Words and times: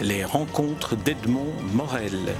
Les 0.00 0.24
rencontres 0.24 0.96
d'Edmond 0.96 1.52
Morel. 1.74 2.34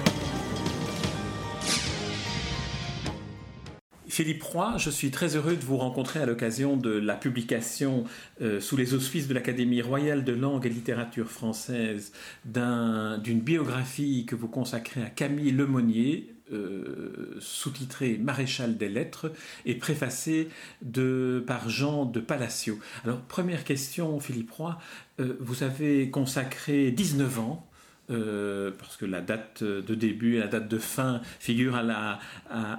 Philippe 4.08 4.42
Roy, 4.42 4.75
je 4.78 4.91
suis 4.91 5.10
très 5.10 5.36
heureux 5.36 5.57
de 5.57 5.62
vous 5.62 5.76
rencontrer 5.76 6.20
à 6.20 6.26
l'occasion 6.26 6.76
de 6.76 6.91
la 6.91 7.15
publication 7.15 8.04
euh, 8.41 8.61
sous 8.61 8.77
les 8.77 8.95
auspices 8.95 9.29
de 9.29 9.34
l'Académie 9.34 9.83
royale 9.83 10.25
de 10.25 10.33
langue 10.33 10.66
et 10.66 10.70
littérature 10.70 11.30
française 11.30 12.12
d'une 12.45 13.41
biographie 13.41 14.27
que 14.27 14.34
vous 14.34 14.48
consacrez 14.48 15.03
à 15.03 15.11
Camille 15.11 15.53
Lemonnier, 15.53 16.34
euh, 16.53 17.37
sous-titré 17.41 18.19
Maréchal 18.19 18.77
des 18.77 18.89
lettres 18.89 19.32
et 19.64 19.75
préfacé 19.75 20.48
de, 20.82 21.43
par 21.46 21.69
Jean 21.69 22.05
de 22.05 22.21
Palacio. 22.21 22.79
Alors, 23.05 23.21
première 23.21 23.64
question, 23.64 24.21
Philippe 24.21 24.51
Roy, 24.51 24.79
euh, 25.20 25.37
vous 25.41 25.62
avez 25.62 26.11
consacré 26.11 26.91
19 26.91 27.38
ans 27.38 27.66
euh, 28.11 28.70
parce 28.78 28.97
que 28.97 29.06
la 29.06 29.20
date 29.20 29.62
de 29.62 29.95
début 29.95 30.37
et 30.37 30.41
la 30.41 30.48
date 30.48 30.69
de 30.69 30.78
fin 30.78 31.20
figurent 31.38 31.77
à 31.77 31.83
la, 31.83 32.19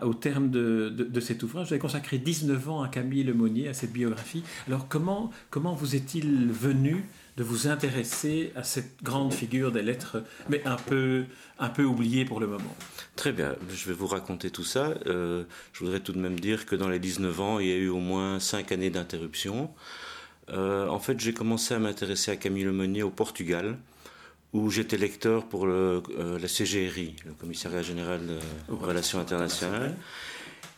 au 0.01 0.13
terme 0.13 0.51
de, 0.51 0.89
de, 0.89 1.19
cet 1.19 1.43
ouvrage. 1.43 1.67
Vous 1.67 1.73
avez 1.73 1.79
consacré 1.79 2.17
19 2.17 2.69
ans 2.69 2.83
à 2.83 2.89
Camille 2.89 3.23
Lemonnier, 3.23 3.69
à 3.69 3.73
cette 3.73 3.93
biographie. 3.93 4.43
Alors 4.67 4.87
comment, 4.87 5.31
comment 5.49 5.73
vous 5.73 5.95
est-il 5.95 6.51
venu 6.51 7.05
de 7.37 7.43
vous 7.43 7.67
intéresser 7.67 8.51
à 8.55 8.63
cette 8.63 9.01
grande 9.01 9.33
figure 9.33 9.71
des 9.71 9.81
lettres, 9.81 10.23
mais 10.49 10.63
un 10.65 10.75
peu, 10.75 11.25
un 11.59 11.69
peu 11.69 11.83
oubliée 11.83 12.25
pour 12.25 12.39
le 12.39 12.47
moment 12.47 12.75
Très 13.15 13.31
bien, 13.31 13.55
je 13.69 13.87
vais 13.87 13.93
vous 13.93 14.07
raconter 14.07 14.51
tout 14.51 14.63
ça. 14.63 14.93
Euh, 15.07 15.43
je 15.71 15.79
voudrais 15.79 15.99
tout 15.99 16.13
de 16.13 16.19
même 16.19 16.39
dire 16.39 16.65
que 16.65 16.75
dans 16.75 16.89
les 16.89 16.99
19 16.99 17.41
ans, 17.41 17.59
il 17.59 17.67
y 17.67 17.71
a 17.71 17.75
eu 17.75 17.89
au 17.89 17.99
moins 17.99 18.39
5 18.39 18.71
années 18.71 18.89
d'interruption. 18.89 19.71
Euh, 20.49 20.87
en 20.87 20.99
fait, 20.99 21.19
j'ai 21.19 21.33
commencé 21.33 21.73
à 21.73 21.79
m'intéresser 21.79 22.31
à 22.31 22.35
Camille 22.35 22.65
Lemonnier 22.65 23.01
au 23.01 23.09
Portugal 23.09 23.77
où 24.51 24.69
j'étais 24.69 24.97
lecteur 24.97 25.47
pour 25.47 25.65
euh, 25.65 26.01
la 26.39 26.47
CGRI, 26.47 27.15
le 27.25 27.33
Commissariat 27.33 27.81
général 27.81 28.21
de 28.27 28.37
relations 28.73 29.19
internationales. 29.19 29.95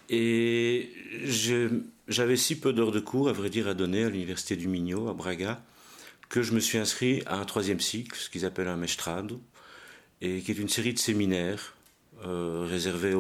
Et 0.09 0.91
j'avais 2.07 2.37
si 2.37 2.57
peu 2.59 2.71
d'heures 2.71 2.91
de 2.93 2.99
cours, 3.01 3.27
à 3.27 3.33
vrai 3.33 3.49
dire, 3.49 3.67
à 3.67 3.73
donner 3.73 4.05
à 4.05 4.09
l'université 4.09 4.55
du 4.55 4.69
Minho, 4.69 5.09
à 5.09 5.13
Braga, 5.13 5.61
que 6.29 6.41
je 6.41 6.53
me 6.53 6.59
suis 6.59 6.77
inscrit 6.77 7.23
à 7.25 7.37
un 7.37 7.45
troisième 7.45 7.79
cycle, 7.79 8.17
ce 8.17 8.29
qu'ils 8.29 8.45
appellent 8.45 8.67
un 8.67 8.77
mestrado, 8.77 9.41
et 10.21 10.41
qui 10.41 10.51
est 10.51 10.59
une 10.59 10.69
série 10.69 10.93
de 10.93 10.99
séminaires 10.99 11.75
euh, 12.25 12.65
réservés 12.69 13.15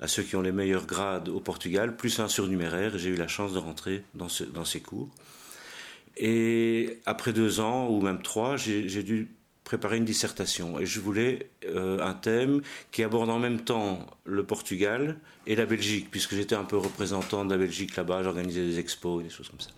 à 0.00 0.08
ceux 0.08 0.22
qui 0.22 0.36
ont 0.36 0.42
les 0.42 0.52
meilleurs 0.52 0.86
grades 0.86 1.28
au 1.28 1.40
Portugal, 1.40 1.96
plus 1.96 2.20
un 2.20 2.28
surnuméraire. 2.28 2.98
J'ai 2.98 3.10
eu 3.10 3.16
la 3.16 3.28
chance 3.28 3.52
de 3.52 3.58
rentrer 3.58 4.04
dans, 4.14 4.28
dans 4.52 4.64
ces 4.64 4.80
cours. 4.80 5.10
Et 6.16 7.00
après 7.06 7.32
deux 7.32 7.60
ans, 7.60 7.88
ou 7.88 8.00
même 8.00 8.22
trois, 8.22 8.56
j'ai 8.56 9.02
dû 9.02 9.28
préparer 9.64 9.98
une 9.98 10.04
dissertation. 10.04 10.80
Et 10.80 10.86
je 10.86 11.00
voulais 11.00 11.50
euh, 11.66 12.00
un 12.00 12.14
thème 12.14 12.60
qui 12.90 13.02
aborde 13.02 13.30
en 13.30 13.38
même 13.38 13.60
temps 13.60 14.06
le 14.24 14.44
Portugal 14.44 15.18
et 15.46 15.54
la 15.54 15.64
Belgique, 15.64 16.08
puisque 16.10 16.34
j'étais 16.34 16.56
un 16.56 16.64
peu 16.64 16.76
représentant 16.76 17.44
de 17.44 17.50
la 17.50 17.56
Belgique 17.56 17.96
là-bas, 17.96 18.22
j'organisais 18.22 18.64
des 18.64 18.78
expos 18.78 19.20
et 19.20 19.24
des 19.24 19.30
choses 19.30 19.48
comme 19.48 19.60
ça. 19.60 19.70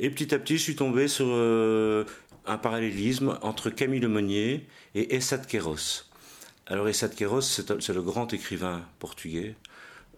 Et 0.00 0.10
petit 0.10 0.32
à 0.32 0.38
petit, 0.38 0.58
je 0.58 0.62
suis 0.62 0.76
tombé 0.76 1.08
sur 1.08 1.26
euh, 1.28 2.04
un 2.46 2.56
parallélisme 2.56 3.36
entre 3.42 3.68
Camille 3.68 3.98
Lemonnier 3.98 4.66
et 4.94 5.16
Essad 5.16 5.44
Queiroz. 5.46 6.04
Alors 6.68 6.88
Essad 6.88 7.14
Queiroz, 7.14 7.40
c'est 7.80 7.92
le 7.92 8.02
grand 8.02 8.32
écrivain 8.32 8.82
portugais, 9.00 9.56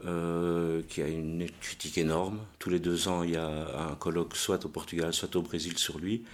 euh, 0.05 0.83
qui 0.89 1.01
a 1.01 1.09
une 1.09 1.47
critique 1.63 1.97
énorme. 1.97 2.41
Tous 2.59 2.69
les 2.69 2.79
deux 2.79 3.09
ans, 3.09 3.23
il 3.23 3.31
y 3.31 3.37
a 3.37 3.49
un 3.49 3.95
colloque 3.95 4.37
soit 4.37 4.67
au 4.67 4.69
Portugal, 4.69 5.15
soit 5.15 5.35
au 5.37 5.43
Brésil 5.43 5.79
sur 5.79 5.99
lui. 5.99 6.25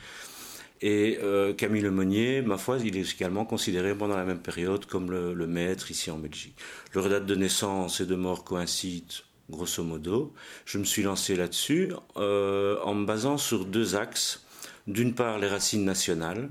Et 0.83 1.19
euh, 1.22 1.55
Camille 1.55 1.83
Lemonnier, 1.83 2.42
ma 2.42 2.58
foi, 2.58 2.78
il 2.84 2.97
est 2.97 3.14
également 3.14 3.44
considéré 3.44 3.94
pendant 3.94 4.16
la 4.16 4.25
même 4.25 4.41
période 4.41 4.86
comme 4.86 5.10
le, 5.10 5.47
maître 5.47 5.92
ici 5.92 6.10
en 6.10 6.19
Belgique. 6.19 6.56
Leur 6.94 7.09
date 7.09 7.26
de 7.26 7.34
naissance 7.37 8.00
et 8.00 8.06
de 8.06 8.15
mort 8.16 8.42
coïncident 8.42 9.25
grosso 9.51 9.83
modo. 9.84 10.33
Je 10.65 10.79
me 10.79 10.84
suis 10.84 11.03
lancé 11.03 11.37
là-dessus 11.37 11.93
euh, 12.17 12.79
en 12.83 12.95
me 12.95 13.07
basant 13.07 13.39
sur 13.39 13.65
deux 13.65 13.97
axes. 13.97 14.45
D'une 14.87 15.15
part, 15.15 15.39
les 15.39 15.49
racines 15.49 15.84
nationales, 15.84 16.49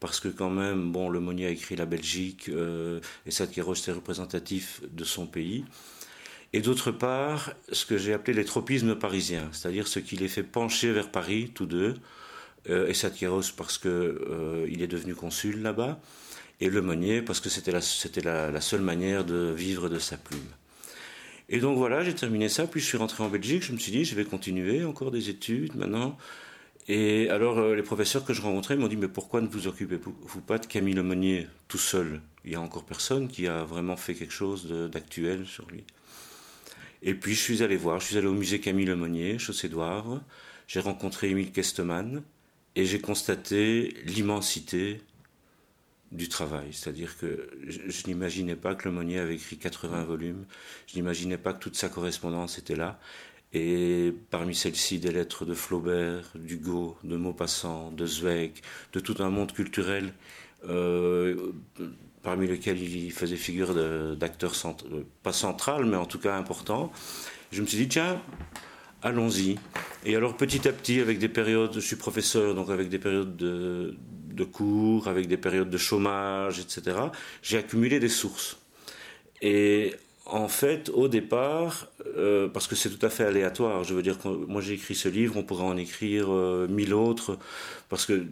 parce 0.00 0.18
que 0.18 0.28
quand 0.28 0.50
même, 0.50 0.90
bon, 0.90 1.08
Lemonnier 1.08 1.46
a 1.46 1.50
écrit 1.50 1.76
la 1.76 1.86
Belgique 1.86 2.50
et 3.26 3.30
Sadkeros 3.30 3.74
était 3.74 3.92
représentatif 3.92 4.80
de 4.90 5.04
son 5.04 5.26
pays 5.26 5.64
et 6.52 6.60
d'autre 6.60 6.90
part 6.90 7.52
ce 7.70 7.86
que 7.86 7.96
j'ai 7.96 8.12
appelé 8.12 8.34
les 8.34 8.44
tropismes 8.44 8.96
parisiens, 8.96 9.48
c'est-à-dire 9.52 9.86
ce 9.86 9.98
qui 10.00 10.16
les 10.16 10.28
fait 10.28 10.42
pencher 10.42 10.92
vers 10.92 11.10
Paris, 11.10 11.52
tous 11.54 11.66
deux, 11.66 11.94
euh, 12.68 12.88
et 12.88 13.28
parce 13.56 13.78
qu'il 13.78 13.90
euh, 13.90 14.66
est 14.66 14.86
devenu 14.86 15.14
consul 15.14 15.62
là-bas, 15.62 16.00
et 16.60 16.68
Le 16.68 16.82
Monnier 16.82 17.22
parce 17.22 17.40
que 17.40 17.48
c'était 17.48 17.72
la, 17.72 18.50
la, 18.50 18.60
seule 18.60 18.82
manière 18.82 19.24
de 19.24 19.52
vivre 19.56 19.88
de 19.88 19.98
sa 19.98 20.16
plume. 20.16 20.40
Et 21.52 21.58
donc 21.58 21.76
voilà, 21.76 22.04
j'ai 22.04 22.14
terminé 22.14 22.48
ça, 22.48 22.68
puis 22.68 22.80
je 22.80 22.86
suis 22.86 22.96
rentré 22.96 23.24
en 23.24 23.28
Belgique, 23.28 23.64
je 23.64 23.72
me 23.72 23.78
suis 23.78 23.90
dit, 23.90 24.04
je 24.04 24.14
vais 24.14 24.24
continuer 24.24 24.84
encore 24.84 25.10
des 25.10 25.30
études 25.30 25.74
maintenant. 25.74 26.16
Et 26.86 27.28
alors 27.28 27.58
euh, 27.58 27.74
les 27.74 27.82
professeurs 27.82 28.24
que 28.24 28.32
je 28.32 28.40
rencontrais 28.40 28.76
m'ont 28.76 28.86
dit, 28.86 28.96
mais 28.96 29.08
pourquoi 29.08 29.40
ne 29.40 29.48
vous 29.48 29.66
occupez-vous 29.66 30.40
pas 30.42 30.58
de 30.58 30.66
Camille 30.66 30.94
Lemonnier 30.94 31.48
tout 31.66 31.76
seul? 31.76 32.20
Il 32.44 32.52
y 32.52 32.54
a 32.54 32.60
encore 32.60 32.84
personne 32.84 33.26
qui 33.26 33.48
a 33.48 33.64
vraiment 33.64 33.96
fait 33.96 34.14
quelque 34.14 34.32
chose 34.32 34.68
d'actuel 34.92 35.44
sur 35.44 35.68
lui. 35.68 35.82
Et 37.02 37.14
puis 37.14 37.34
je 37.34 37.40
suis 37.40 37.64
allé 37.64 37.76
voir, 37.76 37.98
je 37.98 38.06
suis 38.06 38.16
allé 38.16 38.28
au 38.28 38.32
musée 38.32 38.60
Camille 38.60 38.86
Lemonnier, 38.86 39.38
Chaussée 39.40 39.68
d'Oivre, 39.68 40.22
j'ai 40.68 40.80
rencontré 40.80 41.30
Émile 41.30 41.50
Kesteman 41.50 42.22
et 42.76 42.86
j'ai 42.86 43.00
constaté 43.00 43.96
l'immensité 44.04 45.00
du 46.12 46.28
travail. 46.28 46.68
C'est-à-dire 46.72 47.16
que 47.18 47.50
je, 47.66 48.06
n'imaginais 48.06 48.56
pas 48.56 48.74
que 48.74 48.88
Lemonnier 48.88 49.18
avait 49.18 49.36
écrit 49.36 49.56
80 49.56 50.04
volumes, 50.04 50.44
je 50.86 50.96
n'imaginais 50.96 51.38
pas 51.38 51.52
que 51.52 51.60
toute 51.60 51.76
sa 51.76 51.88
correspondance 51.88 52.58
était 52.58 52.76
là. 52.76 52.98
Et 53.52 54.14
parmi 54.30 54.54
celles-ci, 54.54 55.00
des 55.00 55.10
lettres 55.10 55.44
de 55.44 55.54
Flaubert, 55.54 56.30
d'Hugo, 56.36 56.96
de 57.02 57.16
Maupassant, 57.16 57.90
de 57.90 58.06
Zweig, 58.06 58.52
de 58.92 59.00
tout 59.00 59.16
un 59.18 59.30
monde 59.30 59.52
culturel 59.52 60.12
euh, 60.68 61.52
parmi 62.22 62.46
lesquels 62.46 62.80
il 62.80 63.10
faisait 63.12 63.36
figure 63.36 63.74
d'acteur, 64.16 64.52
euh, 64.64 65.02
pas 65.22 65.32
central, 65.32 65.84
mais 65.84 65.96
en 65.96 66.06
tout 66.06 66.18
cas 66.18 66.36
important. 66.36 66.92
Je 67.50 67.62
me 67.62 67.66
suis 67.66 67.78
dit, 67.78 67.88
tiens, 67.88 68.22
allons-y. 69.02 69.58
Et 70.04 70.14
alors 70.14 70.36
petit 70.36 70.68
à 70.68 70.72
petit, 70.72 71.00
avec 71.00 71.18
des 71.18 71.28
périodes, 71.28 71.74
je 71.74 71.80
suis 71.80 71.96
professeur, 71.96 72.54
donc 72.54 72.70
avec 72.70 72.88
des 72.88 72.98
périodes 72.98 73.36
de, 73.36 73.96
cours, 74.44 75.08
avec 75.08 75.26
des 75.26 75.36
périodes 75.36 75.70
de 75.70 75.78
chômage, 75.78 76.58
etc., 76.58 76.96
j'ai 77.42 77.58
accumulé 77.58 78.00
des 78.00 78.08
sources. 78.08 78.58
Et 79.42 79.94
en 80.26 80.48
fait, 80.48 80.90
au 80.90 81.08
départ, 81.08 81.88
euh, 82.16 82.48
parce 82.48 82.66
que 82.66 82.76
c'est 82.76 82.90
tout 82.90 83.04
à 83.04 83.10
fait 83.10 83.24
aléatoire, 83.24 83.84
je 83.84 83.94
veux 83.94 84.02
dire 84.02 84.18
que 84.18 84.28
moi 84.28 84.60
j'ai 84.60 84.74
écrit 84.74 84.94
ce 84.94 85.08
livre, 85.08 85.36
on 85.36 85.42
pourrait 85.42 85.64
en 85.64 85.76
écrire 85.76 86.26
euh, 86.30 86.68
mille 86.68 86.94
autres, 86.94 87.38
parce 87.88 88.06
que 88.06 88.24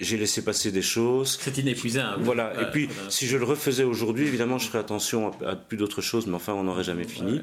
j'ai 0.00 0.16
laissé 0.16 0.42
passer 0.42 0.70
des 0.70 0.82
choses. 0.82 1.38
C'est 1.40 1.58
inépuisable. 1.58 2.22
Voilà. 2.22 2.52
et 2.62 2.70
puis, 2.70 2.88
si 3.08 3.26
je 3.26 3.36
le 3.36 3.44
refaisais 3.44 3.84
aujourd'hui, 3.84 4.26
évidemment, 4.26 4.58
je 4.58 4.68
ferais 4.68 4.78
attention 4.78 5.32
à, 5.44 5.56
plus 5.56 5.76
d'autres 5.76 6.00
choses, 6.00 6.26
mais 6.26 6.34
enfin, 6.34 6.54
on 6.54 6.64
n'aurait 6.64 6.84
jamais 6.84 7.04
fini. 7.04 7.40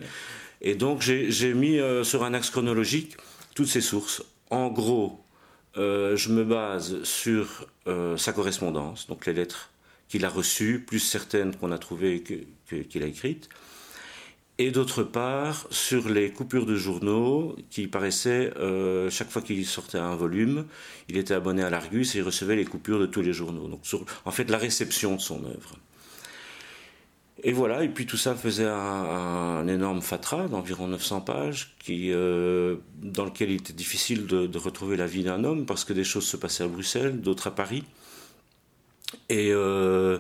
Et 0.62 0.76
donc, 0.76 1.02
j'ai 1.02 1.54
mis 1.54 1.80
euh, 1.80 2.04
sur 2.04 2.24
un 2.24 2.34
axe 2.34 2.50
chronologique 2.50 3.18
toutes 3.56 3.68
ces 3.68 3.82
sources. 3.82 4.24
En 4.50 4.70
gros, 4.70 5.25
euh, 5.78 6.16
je 6.16 6.30
me 6.30 6.44
base 6.44 7.04
sur 7.04 7.68
euh, 7.88 8.18
sa 8.18 8.34
correspondance, 8.34 9.08
donc 9.08 9.26
les 9.26 9.34
lettres 9.34 9.72
qu'il 10.08 10.24
a 10.26 10.30
reçues, 10.30 10.84
plus 10.86 11.00
certaines 11.00 11.56
qu'on 11.56 11.72
a 11.72 11.78
trouvées 11.78 12.24
qu'il 12.24 13.04
a 13.04 13.08
écrites 13.08 13.50
et 14.58 14.72
d'autre 14.72 15.04
part 15.04 15.68
sur 15.70 16.08
les 16.10 16.32
coupures 16.32 16.66
de 16.66 16.76
journaux 16.76 17.56
qui 17.70 17.88
paraissaient 17.88 18.54
euh, 18.58 19.10
chaque 19.10 19.30
fois 19.30 19.42
qu'il 19.42 19.66
sortait 19.66 19.98
un 19.98 20.16
volume, 20.16 20.66
il 21.10 21.18
était 21.18 21.34
abonné 21.34 21.64
à 21.64 21.70
l'Argus 21.70 22.16
et 22.16 22.20
il 22.20 22.22
recevait 22.22 22.56
les 22.56 22.66
coupures 22.66 23.00
de 23.00 23.06
tous 23.06 23.22
les 23.22 23.34
journaux. 23.34 23.68
Donc 23.68 23.82
en 24.24 24.32
fait 24.32 24.50
la 24.50 24.58
réception 24.58 25.16
de 25.16 25.22
son 25.22 25.44
œuvre. 25.44 25.78
Et 27.44 27.52
voilà, 27.52 27.84
et 27.84 27.90
puis 27.90 28.06
tout 28.06 28.18
ça 28.18 28.34
faisait 28.34 28.68
un, 28.68 29.68
énorme 29.68 30.02
fatras 30.02 30.48
d'environ 30.48 30.88
900 30.88 31.22
pages, 31.22 31.76
euh, 31.90 32.78
dans 33.04 33.26
lequel 33.26 33.52
il 33.52 33.58
était 33.58 33.74
difficile 33.74 34.26
de, 34.26 34.58
retrouver 34.58 34.96
la 34.96 35.06
vie 35.06 35.24
d'un 35.24 35.44
homme, 35.44 35.66
parce 35.66 35.84
que 35.84 35.94
des 35.94 36.06
choses 36.06 36.26
se 36.26 36.38
passaient 36.38 36.64
à 36.64 36.68
Bruxelles, 36.68 37.20
d'autres 37.20 37.48
à 37.48 37.52
Paris. 37.52 37.84
Et 39.30 39.52
euh, 39.52 40.18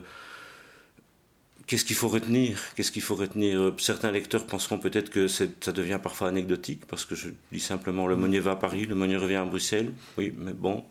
Qu'est-ce 1.67 1.83
qu'il 1.83 1.95
faut 1.95 2.09
retenir? 2.09 2.59
Qu'est-ce 2.75 2.91
qu'il 2.91 3.01
faut 3.01 3.15
retenir? 3.15 3.73
Certains 3.79 4.11
lecteurs 4.11 4.45
penseront 4.45 4.77
peut-être 4.77 5.09
que 5.09 5.27
ça 5.27 5.47
devient 5.73 5.99
parfois 6.01 6.27
anecdotique, 6.27 6.85
parce 6.85 7.05
que 7.05 7.15
je 7.15 7.29
dis 7.51 7.59
simplement 7.59 8.05
le 8.05 8.15
Monnier 8.15 8.39
va 8.39 8.51
à 8.51 8.55
Paris, 8.55 8.85
le 8.85 8.93
Monnier 8.93 9.17
revient 9.17 9.35
à 9.35 9.45
Bruxelles. 9.45 9.91
Oui, 10.17 10.31
mais 10.37 10.53
bon. 10.53 10.83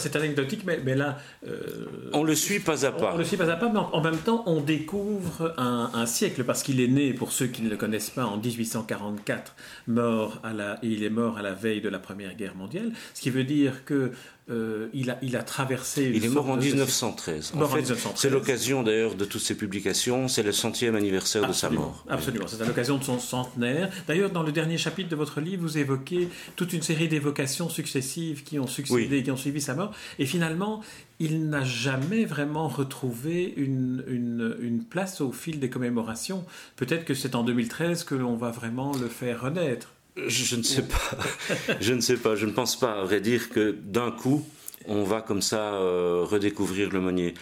C'est 0.00 0.16
anecdotique, 0.16 0.62
mais, 0.64 0.80
mais 0.84 0.94
là. 0.94 1.18
Euh, 1.46 2.10
on 2.12 2.24
le 2.24 2.34
suit 2.34 2.60
pas 2.60 2.84
à 2.84 2.92
pas. 2.92 3.12
On, 3.14 3.18
le 3.18 3.24
suit 3.24 3.36
pas 3.36 3.50
à 3.50 3.56
pas, 3.56 3.68
mais 3.68 3.78
en, 3.78 4.00
même 4.00 4.18
temps, 4.18 4.42
on 4.46 4.60
découvre 4.60 5.54
un, 5.56 6.06
siècle, 6.06 6.44
parce 6.44 6.62
qu'il 6.62 6.80
est 6.80 6.88
né, 6.88 7.12
pour 7.12 7.32
ceux 7.32 7.46
qui 7.46 7.62
ne 7.62 7.70
le 7.70 7.76
connaissent 7.76 8.10
pas, 8.10 8.24
en 8.24 8.36
1844, 8.36 9.54
mort 9.88 10.40
à 10.42 10.52
la, 10.52 10.78
et 10.82 10.88
il 10.88 11.04
est 11.04 11.10
mort 11.10 11.38
à 11.38 11.42
la 11.42 11.52
veille 11.52 11.80
de 11.80 11.88
la 11.88 11.98
Première 11.98 12.34
Guerre 12.34 12.54
mondiale, 12.54 12.92
ce 13.14 13.20
qui 13.20 13.30
veut 13.30 13.44
dire 13.44 13.84
que 13.84 14.12
euh, 14.50 14.88
il, 14.92 15.10
a, 15.10 15.18
il 15.22 15.36
a 15.36 15.42
traversé. 15.44 16.10
il 16.12 16.24
est 16.24 16.28
mort 16.28 16.50
en 16.50 16.56
1913. 16.56 17.52
En 17.54 17.66
fait, 17.68 17.92
c'est 18.16 18.28
l'occasion 18.28 18.82
d'ailleurs 18.82 19.14
de 19.14 19.24
toutes 19.24 19.40
ces 19.40 19.56
publications, 19.56 20.26
c'est 20.26 20.42
le 20.42 20.50
centième 20.50 20.96
anniversaire 20.96 21.46
de 21.46 21.52
sa 21.52 21.70
mort. 21.70 22.04
Absolument, 22.08 22.46
c'est 22.48 22.60
à 22.60 22.64
l'occasion 22.64 22.98
de 22.98 23.04
son 23.04 23.20
centenaire. 23.20 23.88
D'ailleurs, 24.08 24.30
dans 24.30 24.42
le 24.42 24.50
dernier 24.50 24.78
chapitre 24.78 25.08
de 25.08 25.16
votre 25.16 25.40
livre, 25.40 25.62
vous 25.62 25.78
évoquez 25.78 26.28
toute 26.56 26.72
une 26.72 26.82
série 26.82 27.06
d'évocations 27.06 27.68
successives 27.68 28.42
qui 28.42 28.58
ont 28.58 28.66
succédé, 28.66 29.22
qui 29.22 29.30
ont 29.30 29.36
suivi 29.36 29.60
sa 29.60 29.74
mort. 29.74 29.92
Et 30.18 30.26
finalement, 30.26 30.82
il 31.20 31.48
n'a 31.48 31.62
jamais 31.62 32.24
vraiment 32.24 32.66
retrouvé 32.66 33.54
une, 33.56 34.02
une, 34.08 34.56
une, 34.60 34.82
place 34.82 35.20
au 35.20 35.30
fil 35.30 35.60
des 35.60 35.70
commémorations. 35.70 36.44
Peut-être 36.74 37.04
que 37.04 37.14
c'est 37.14 37.36
en 37.36 37.44
2013 37.44 38.02
que 38.02 38.16
l'on 38.16 38.34
va 38.34 38.50
vraiment 38.50 38.92
le 38.96 39.06
faire 39.06 39.42
renaître. 39.42 39.92
Je, 40.16 40.56
ne 40.56 40.62
sais 40.62 40.82
pas. 40.82 41.18
je 41.80 41.94
ne 41.94 42.00
sais 42.00 42.16
pas. 42.16 42.36
Je 42.36 42.46
ne 42.46 42.52
pense 42.52 42.78
pas, 42.78 43.00
à 43.00 43.04
vrai 43.04 43.20
dire, 43.20 43.50
que 43.50 43.70
d'un 43.70 44.10
coup, 44.10 44.46
on 44.86 45.04
va 45.04 45.20
comme 45.22 45.42
ça 45.42 45.74
euh, 45.74 46.24
redécouvrir 46.24 46.90
le 46.90 47.00
Monnier. 47.00 47.34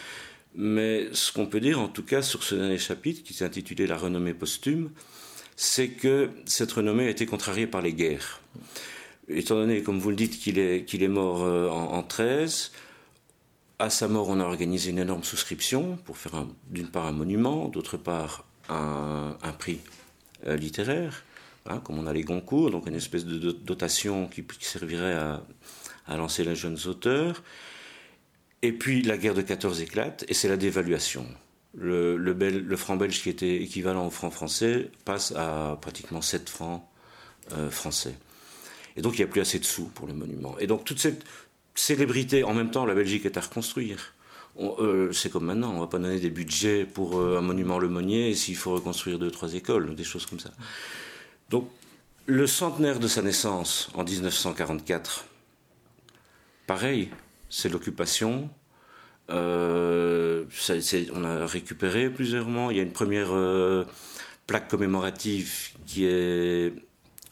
Mais 0.55 1.09
ce 1.13 1.33
qu'on 1.33 1.47
peut 1.47 1.61
dire, 1.61 1.81
en 1.81 1.89
tout 1.89 2.03
cas, 2.03 2.23
sur 2.23 2.43
ce 2.43 2.55
dernier 2.55 2.79
chapitre, 2.79 3.23
qui 3.23 3.35
s'intitulait 3.35 3.87
La 3.87 3.97
renommée 3.97 4.35
posthume, 4.35 4.91
c'est 5.57 5.89
que 5.89 6.31
cette 6.47 6.73
renommée 6.73 7.07
a 7.07 7.11
été 7.11 7.27
contrariée 7.27 7.67
par 7.67 7.83
les 7.83 7.93
guerres. 7.93 8.41
Étant 9.29 9.57
donné, 9.57 9.83
comme 9.83 9.99
vous 9.99 10.11
le 10.11 10.17
dites, 10.17 10.39
qu'il 10.39 10.59
est, 10.59 10.85
qu'il 10.85 11.03
est 11.03 11.09
mort 11.09 11.43
euh, 11.45 11.69
en, 11.69 11.93
en 11.93 12.03
13, 12.03 12.73
à 13.79 13.91
sa 13.91 14.09
mort, 14.09 14.29
on 14.29 14.41
a 14.41 14.45
organisé 14.45 14.91
une 14.91 14.99
énorme 14.99 15.25
souscription 15.25 15.97
pour 16.05 16.19
faire 16.19 16.47
d'une 16.69 16.89
part 16.89 17.07
un 17.07 17.13
monument, 17.13 17.69
d'autre 17.69 17.97
part 17.97 18.45
un, 18.69 19.37
un 19.43 19.53
prix 19.53 19.81
euh, 20.47 20.57
littéraire. 20.57 21.25
Hein, 21.67 21.81
comme 21.85 21.99
on 21.99 22.07
a 22.07 22.13
les 22.13 22.23
Goncourt, 22.23 22.71
donc 22.71 22.87
une 22.87 22.95
espèce 22.95 23.27
de 23.27 23.51
dotation 23.53 24.29
qui, 24.29 24.45
servirait 24.61 25.15
à, 25.15 25.43
lancer 26.17 26.43
les 26.43 26.57
jeunes 26.57 26.79
auteurs. 26.87 27.43
Et 28.63 28.73
puis 28.73 29.03
la 29.03 29.17
guerre 29.17 29.35
de 29.35 29.43
14 29.43 29.81
éclate, 29.81 30.25
et 30.29 30.35
c'est 30.35 30.49
la 30.49 30.57
dévaluation. 30.57 31.27
Le, 31.75 32.77
franc 32.77 32.97
belge 32.97 33.23
qui 33.23 33.29
était 33.29 33.63
équivalent 33.63 34.07
au 34.07 34.11
franc 34.11 34.31
français 34.31 34.91
passe 35.05 35.33
à 35.37 35.79
pratiquement 35.81 36.21
7 36.21 36.49
francs 36.49 36.83
euh, 37.53 37.71
français. 37.71 38.15
Et 38.97 39.03
donc 39.03 39.15
il 39.15 39.19
n'y 39.19 39.25
a 39.25 39.29
plus 39.29 39.41
assez 39.41 39.59
de 39.59 39.65
sous 39.65 39.87
pour 39.87 40.07
le 40.07 40.15
monument. 40.15 40.59
Et 40.59 40.67
donc 40.67 40.85
toute 40.85 40.99
cette 40.99 41.25
célébrité, 41.75 42.43
en 42.43 42.55
même 42.55 42.71
temps 42.71 42.87
la 42.87 42.95
Belgique 42.95 43.25
est 43.25 43.37
à 43.37 43.41
reconstruire. 43.41 44.15
Euh, 44.59 45.13
c'est 45.13 45.31
comme 45.31 45.45
maintenant, 45.45 45.71
on 45.71 45.75
ne 45.75 45.81
va 45.81 45.87
pas 45.87 45.99
donner 45.99 46.19
des 46.19 46.31
budgets 46.31 46.85
pour 46.85 47.19
euh, 47.19 47.39
un 47.39 47.41
monument 47.41 47.79
Le 47.79 47.89
Monnier 47.89 48.35
s'il 48.35 48.57
faut 48.57 48.73
reconstruire 48.73 49.19
deux, 49.19 49.31
trois 49.31 49.55
écoles, 49.55 49.95
des 49.95 50.05
choses 50.05 50.27
comme 50.27 50.41
ça. 50.41 50.51
Donc, 51.51 51.69
le 52.27 52.47
centenaire 52.47 53.01
de 53.01 53.09
sa 53.09 53.23
naissance 53.23 53.91
en 53.95 54.05
1944, 54.05 55.25
pareil, 56.69 57.11
c'est 57.49 57.69
l'occupation. 57.69 58.49
Euh, 59.31 60.45
on 61.13 61.25
a 61.25 61.47
récupéré 61.47 62.09
plusieurs 62.09 62.47
Il 62.71 62.77
y 62.77 62.81
a 62.81 62.83
une 62.85 62.93
première 62.93 63.33
euh, 63.33 63.85
plaque 64.47 64.69
commémorative 64.69 65.71
qui 65.87 66.05
est 66.05 66.73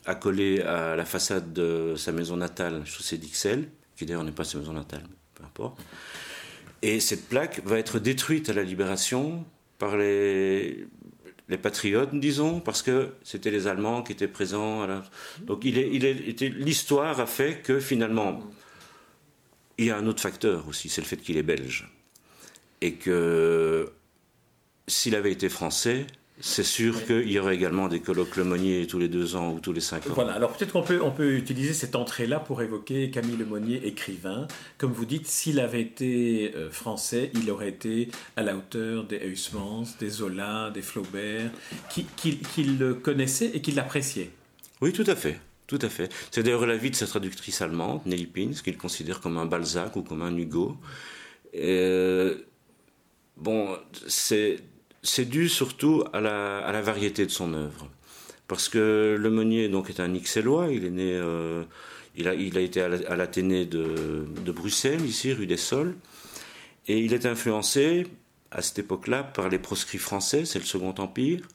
accolée 0.04 0.62
à 0.62 0.96
la 0.96 1.04
façade 1.04 1.52
de 1.52 1.94
sa 1.96 2.10
maison 2.10 2.36
natale, 2.36 2.84
chaussée 2.86 3.18
d'Ixelles, 3.18 3.68
qui 3.96 4.04
d'ailleurs 4.04 4.24
n'est 4.24 4.32
pas 4.32 4.44
sa 4.44 4.58
maison 4.58 4.72
natale, 4.72 5.04
peu 5.34 5.44
importe. 5.44 5.80
Et 6.82 6.98
cette 6.98 7.28
plaque 7.28 7.62
va 7.64 7.78
être 7.78 8.00
détruite 8.00 8.48
à 8.48 8.52
la 8.52 8.64
libération 8.64 9.44
par 9.78 9.96
les, 9.96 10.88
les 11.48 11.58
patriotes, 11.58 12.10
disons, 12.12 12.60
parce 12.60 12.82
que 12.82 13.14
c'était 13.22 13.50
les 13.50 13.66
Allemands 13.66 14.02
qui 14.02 14.12
étaient 14.12 14.28
présents. 14.28 14.86
Donc 15.40 15.64
l'histoire 15.64 17.20
a 17.20 17.26
fait 17.26 17.62
que 17.62 17.80
finalement, 17.80 18.42
il 19.78 19.86
y 19.86 19.90
a 19.90 19.96
un 19.96 20.06
autre 20.06 20.20
facteur 20.20 20.68
aussi, 20.68 20.88
c'est 20.88 21.00
le 21.00 21.06
fait 21.06 21.16
qu'il 21.16 21.36
est 21.36 21.42
belge. 21.42 21.88
Et 22.80 22.94
que 22.94 23.90
s'il 24.86 25.14
avait 25.14 25.32
été 25.32 25.48
français, 25.48 26.06
c'est 26.40 26.64
sûr 26.64 27.04
qu'il 27.04 27.30
y 27.30 27.38
aurait 27.38 27.54
également 27.54 27.88
des 27.88 28.00
colloques 28.00 28.36
Lemonnier 28.36 28.86
tous 28.86 28.98
les 28.98 29.08
deux 29.08 29.34
ans 29.34 29.52
ou 29.52 29.60
tous 29.60 29.72
les 29.72 29.80
cinq 29.80 30.06
ans. 30.06 30.12
Voilà, 30.14 30.32
alors 30.34 30.52
peut-être 30.52 30.72
qu'on 30.72 30.82
peut, 30.82 31.00
on 31.02 31.10
peut 31.10 31.34
utiliser 31.34 31.72
cette 31.74 31.96
entrée-là 31.96 32.38
pour 32.38 32.62
évoquer 32.62 33.10
Camille 33.10 33.36
Lemonnier, 33.36 33.86
écrivain. 33.86 34.46
Comme 34.76 34.92
vous 34.92 35.04
dites, 35.04 35.26
s'il 35.26 35.58
avait 35.58 35.80
été 35.80 36.52
euh, 36.54 36.70
français, 36.70 37.30
il 37.34 37.50
aurait 37.50 37.68
été 37.68 38.08
à 38.36 38.42
la 38.42 38.56
hauteur 38.56 39.04
des 39.04 39.18
Huysmans, 39.18 39.84
des 39.98 40.10
Zola, 40.10 40.70
des 40.70 40.82
Flaubert, 40.82 41.50
qu'il 41.90 42.06
qui, 42.16 42.62
le 42.62 42.94
connaissait 42.94 43.50
et 43.54 43.60
qu'il 43.60 43.74
l'appréciait. 43.74 44.30
Oui, 44.80 44.92
tout 44.92 45.04
à 45.06 45.16
fait. 45.16 45.40
Tout 45.66 45.78
à 45.82 45.88
fait. 45.88 46.10
C'est 46.30 46.42
d'ailleurs 46.42 46.66
l'avis 46.66 46.90
de 46.90 46.96
sa 46.96 47.06
traductrice 47.06 47.60
allemande, 47.60 48.00
Nelly 48.06 48.26
Pins, 48.26 48.52
qu'il 48.64 48.78
considère 48.78 49.20
comme 49.20 49.36
un 49.36 49.44
Balzac 49.44 49.96
ou 49.96 50.02
comme 50.02 50.22
un 50.22 50.34
Hugo. 50.34 50.78
Euh, 51.54 52.36
bon, 53.36 53.76
c'est 54.06 54.60
c'est 55.02 55.28
dû 55.28 55.48
surtout 55.48 56.04
à 56.12 56.20
la, 56.20 56.82
variété 56.82 57.26
de 57.26 57.30
son 57.30 57.54
œuvre. 57.54 57.88
Parce 58.46 58.68
que 58.68 59.16
Le 59.18 59.30
Meunier 59.30 59.68
donc, 59.68 59.90
est 59.90 60.00
un 60.00 60.12
Ixellois, 60.14 60.68
il 60.70 60.84
est 60.84 60.90
né, 60.90 61.12
euh, 61.12 61.64
il, 62.16 62.26
a, 62.28 62.60
été 62.60 62.80
à 62.80 63.16
l'Athénée 63.16 63.66
de, 63.66 64.52
Bruxelles, 64.52 65.04
ici, 65.04 65.32
rue 65.32 65.46
des 65.46 65.56
Sols, 65.56 65.94
et 66.88 66.98
il 66.98 67.12
est 67.12 67.26
influencé, 67.26 68.06
à 68.50 68.62
cette 68.62 68.78
époque-là, 68.78 69.22
par 69.22 69.48
les 69.48 69.58
proscrits 69.58 69.98
français, 69.98 70.44
c'est 70.44 70.58
le 70.58 70.64
Second 70.64 70.94
Empire. 70.98 71.46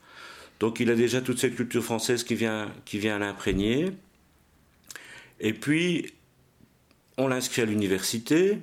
Donc 0.59 0.79
il 0.79 0.91
a 0.91 0.95
déjà 0.95 1.21
toute 1.21 1.39
cette 1.39 1.55
culture 1.55 1.83
française 1.83 2.23
qui 2.23 2.35
vient, 2.35 2.71
qui 2.85 2.99
vient 2.99 3.17
l'imprégner. 3.17 3.91
Et 5.39 5.53
puis, 5.53 6.13
on 7.17 7.27
l'inscrit 7.27 7.63
à 7.63 7.65
l'université, 7.65 8.59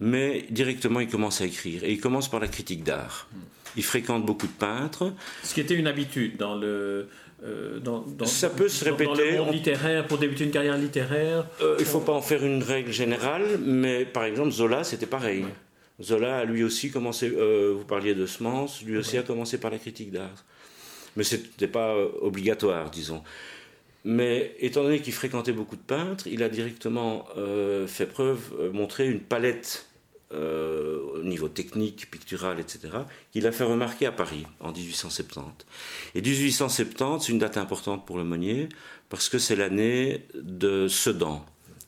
mais 0.00 0.46
directement 0.50 1.00
il 1.00 1.08
commence 1.08 1.40
à 1.40 1.46
écrire. 1.46 1.84
Et 1.84 1.92
il 1.92 2.00
commence 2.00 2.28
par 2.28 2.40
la 2.40 2.48
critique 2.48 2.82
d'art. 2.82 3.28
Il 3.76 3.84
fréquente 3.84 4.26
beaucoup 4.26 4.46
de 4.46 4.52
peintres. 4.52 5.12
Ce 5.44 5.54
qui 5.54 5.60
était 5.60 5.74
une 5.74 5.86
habitude 5.86 6.36
dans 6.36 6.56
le. 6.56 7.08
Euh, 7.42 7.78
dans, 7.78 8.04
ça 8.26 8.50
peut 8.50 8.68
se 8.68 8.84
répéter. 8.84 9.04
Dans 9.06 9.14
le 9.14 9.36
monde 9.44 9.54
littéraire, 9.54 10.06
pour 10.06 10.18
débuter 10.18 10.44
une 10.44 10.50
carrière 10.50 10.76
littéraire. 10.76 11.46
Euh, 11.62 11.76
il 11.78 11.84
ne 11.84 11.88
faut 11.88 12.00
pas 12.00 12.12
en 12.12 12.20
faire 12.20 12.44
une 12.44 12.62
règle 12.62 12.92
générale, 12.92 13.58
mais 13.64 14.04
par 14.04 14.24
exemple, 14.24 14.50
Zola, 14.50 14.84
c'était 14.84 15.06
pareil. 15.06 15.44
Zola 16.02 16.38
a 16.38 16.44
lui 16.44 16.64
aussi 16.64 16.90
commencé, 16.90 17.30
euh, 17.30 17.74
vous 17.76 17.84
parliez 17.84 18.14
de 18.14 18.26
Semence, 18.26 18.82
lui 18.82 18.96
aussi 18.96 19.16
a 19.16 19.22
commencé 19.22 19.58
par 19.58 19.70
la 19.70 19.78
critique 19.78 20.10
d'art. 20.10 20.44
Mais 21.16 21.24
ce 21.24 21.36
n'était 21.36 21.68
pas 21.68 21.94
obligatoire, 22.20 22.90
disons. 22.90 23.22
Mais 24.04 24.54
étant 24.60 24.82
donné 24.82 25.00
qu'il 25.00 25.12
fréquentait 25.12 25.52
beaucoup 25.52 25.76
de 25.76 25.82
peintres, 25.82 26.26
il 26.26 26.42
a 26.42 26.48
directement 26.48 27.26
fait 27.86 28.06
preuve, 28.06 28.70
montré 28.72 29.08
une 29.08 29.20
palette 29.20 29.89
euh, 30.32 31.00
au 31.14 31.22
niveau 31.22 31.48
technique, 31.48 32.10
pictural, 32.10 32.60
etc., 32.60 32.88
qu'il 33.32 33.46
a 33.46 33.52
fait 33.52 33.64
remarquer 33.64 34.06
à 34.06 34.12
Paris 34.12 34.46
en 34.60 34.72
1870. 34.72 35.66
Et 36.14 36.22
1870, 36.22 37.24
c'est 37.24 37.32
une 37.32 37.38
date 37.38 37.56
importante 37.56 38.06
pour 38.06 38.16
le 38.16 38.24
Monnier, 38.24 38.68
parce 39.08 39.28
que 39.28 39.38
c'est 39.38 39.56
l'année 39.56 40.26
de 40.34 40.86
Sedan. 40.88 41.44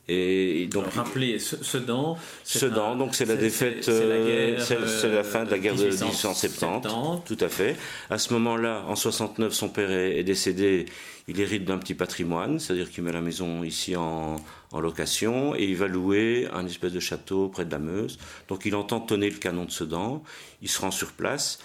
Et 0.09 0.67
donc, 0.69 0.85
rappelez, 0.93 1.39
Sedan. 1.39 2.17
Sedan, 2.43 2.97
donc 2.97 3.15
c'est 3.15 3.25
la 3.25 3.37
défaite, 3.37 3.87
euh, 3.87 4.59
c'est 4.59 5.09
la, 5.09 5.23
fin 5.23 5.45
de 5.45 5.51
la 5.51 5.59
guerre 5.59 5.75
de 5.75 5.85
1870, 5.85 6.89
tout 7.25 7.37
à 7.39 7.47
fait. 7.47 7.77
À 8.09 8.17
ce 8.17 8.33
moment-là, 8.33 8.83
en 8.87 8.97
69, 8.97 9.53
son 9.53 9.69
père 9.69 9.91
est, 9.91 10.19
est 10.19 10.23
décédé. 10.23 10.85
Il 11.29 11.39
hérite 11.39 11.63
d'un 11.63 11.77
petit 11.77 11.93
patrimoine, 11.93 12.59
c'est-à-dire 12.59 12.91
qu'il 12.91 13.05
met 13.05 13.13
la 13.13 13.21
maison 13.21 13.63
ici 13.63 13.95
en, 13.95 14.35
en 14.73 14.81
location 14.81 15.55
et 15.55 15.63
il 15.63 15.77
va 15.77 15.87
louer 15.87 16.49
un 16.51 16.65
espèce 16.65 16.91
de 16.91 16.99
château 16.99 17.47
près 17.47 17.63
de 17.63 17.71
la 17.71 17.79
Meuse. 17.79 18.17
Donc 18.49 18.65
il 18.65 18.75
entend 18.75 18.99
tonner 18.99 19.29
le 19.29 19.37
canon 19.37 19.65
de 19.65 19.71
Sedan, 19.71 20.23
il 20.61 20.67
se 20.67 20.81
rend 20.81 20.91
sur 20.91 21.13
place 21.13 21.59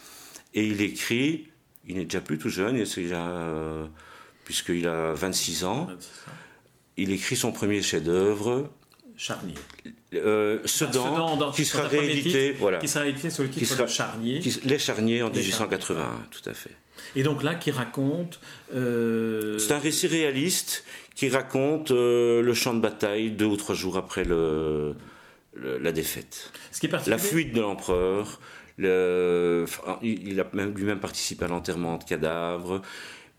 et 0.54 0.64
il 0.64 0.80
écrit, 0.82 1.48
il 1.86 1.96
n'est 1.96 2.04
déjà 2.04 2.20
plus 2.20 2.38
tout 2.38 2.50
jeune, 2.50 2.76
il 2.76 2.84
déjà, 2.84 3.26
euh, 3.26 3.86
puisqu'il 4.44 4.86
a 4.86 5.14
26 5.14 5.64
ans, 5.64 5.88
il 6.98 7.12
écrit 7.12 7.36
son 7.36 7.52
premier 7.52 7.80
chef-d'œuvre. 7.80 8.68
Charnier. 9.16 9.54
Euh, 10.14 10.60
Sedan, 10.64 11.50
qui 11.52 11.64
sera 11.64 11.86
réédité, 11.86 12.52
voilà, 12.52 12.78
qui 12.78 12.88
sera 12.88 13.04
réédité 13.04 13.30
sous 13.30 13.42
le 13.42 13.50
titre 13.50 13.82
de 13.82 13.86
Charnier. 13.86 14.40
les 14.64 14.78
Charniers 14.78 15.22
en 15.22 15.30
1881, 15.30 16.26
tout 16.30 16.48
à 16.48 16.54
fait. 16.54 16.70
Et 17.14 17.22
donc 17.22 17.42
là, 17.42 17.54
qui 17.54 17.70
raconte. 17.70 18.40
Euh, 18.74 19.58
C'est 19.58 19.72
un 19.72 19.78
récit 19.78 20.06
réaliste 20.06 20.84
qui 21.14 21.28
raconte 21.28 21.90
euh, 21.90 22.42
le 22.42 22.54
champ 22.54 22.74
de 22.74 22.80
bataille 22.80 23.30
deux 23.30 23.44
ou 23.44 23.56
trois 23.56 23.74
jours 23.74 23.96
après 23.96 24.24
le, 24.24 24.94
la 25.54 25.92
défaite. 25.92 26.52
Ce 26.72 26.80
qui 26.80 26.86
est 26.86 27.06
la 27.06 27.18
fuite 27.18 27.52
de 27.52 27.60
l'empereur. 27.60 28.40
Le, 28.76 29.64
il 30.02 30.38
a 30.40 30.46
même, 30.52 30.72
lui-même 30.74 31.00
participé 31.00 31.44
à 31.44 31.48
l'enterrement 31.48 31.98
de 31.98 32.04
cadavres. 32.04 32.80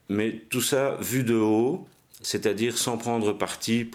Mais 0.09 0.41
tout 0.49 0.61
ça 0.61 0.97
vu 0.99 1.23
de 1.23 1.35
haut, 1.35 1.87
c'est-à-dire 2.21 2.77
sans 2.77 2.97
prendre 2.97 3.33
parti 3.33 3.89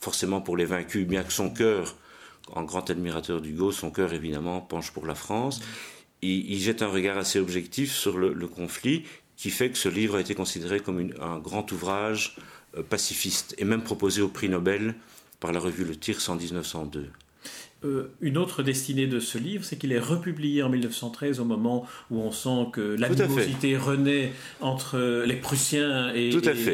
forcément 0.00 0.40
pour 0.40 0.56
les 0.56 0.64
vaincus, 0.64 1.06
bien 1.06 1.22
que 1.22 1.32
son 1.32 1.50
cœur, 1.50 1.96
en 2.52 2.62
grand 2.62 2.90
admirateur 2.90 3.40
d'Hugo, 3.40 3.72
son 3.72 3.90
cœur 3.90 4.12
évidemment 4.12 4.60
penche 4.60 4.90
pour 4.90 5.06
la 5.06 5.14
France. 5.14 5.60
Il, 6.22 6.58
jette 6.58 6.82
un 6.82 6.88
regard 6.88 7.18
assez 7.18 7.38
objectif 7.38 7.92
sur 7.92 8.16
le, 8.16 8.46
conflit 8.46 9.04
qui 9.36 9.50
fait 9.50 9.70
que 9.70 9.78
ce 9.78 9.88
livre 9.88 10.16
a 10.16 10.20
été 10.20 10.34
considéré 10.34 10.80
comme 10.80 11.10
un 11.20 11.38
grand 11.38 11.70
ouvrage 11.72 12.36
euh, 12.76 12.82
pacifiste 12.82 13.54
et 13.58 13.64
même 13.64 13.82
proposé 13.82 14.22
au 14.22 14.28
prix 14.28 14.48
Nobel 14.48 14.94
par 15.40 15.52
la 15.52 15.60
revue 15.60 15.84
Le 15.84 15.96
Tir 15.96 16.18
en 16.28 16.36
1902. 16.36 17.10
Euh, 17.84 18.10
une 18.20 18.38
autre 18.38 18.62
destinée 18.62 19.06
de 19.06 19.20
ce 19.20 19.36
livre, 19.36 19.64
c'est 19.64 19.76
qu'il 19.76 19.92
est 19.92 19.98
republié 19.98 20.62
en 20.62 20.68
1913 20.68 21.40
au 21.40 21.44
moment 21.44 21.86
où 22.10 22.18
on 22.20 22.32
sent 22.32 22.68
que 22.72 22.80
l'animosité 22.80 23.76
renaît 23.76 24.32
entre 24.60 25.24
les 25.26 25.36
Prussiens 25.36 26.12
et, 26.14 26.30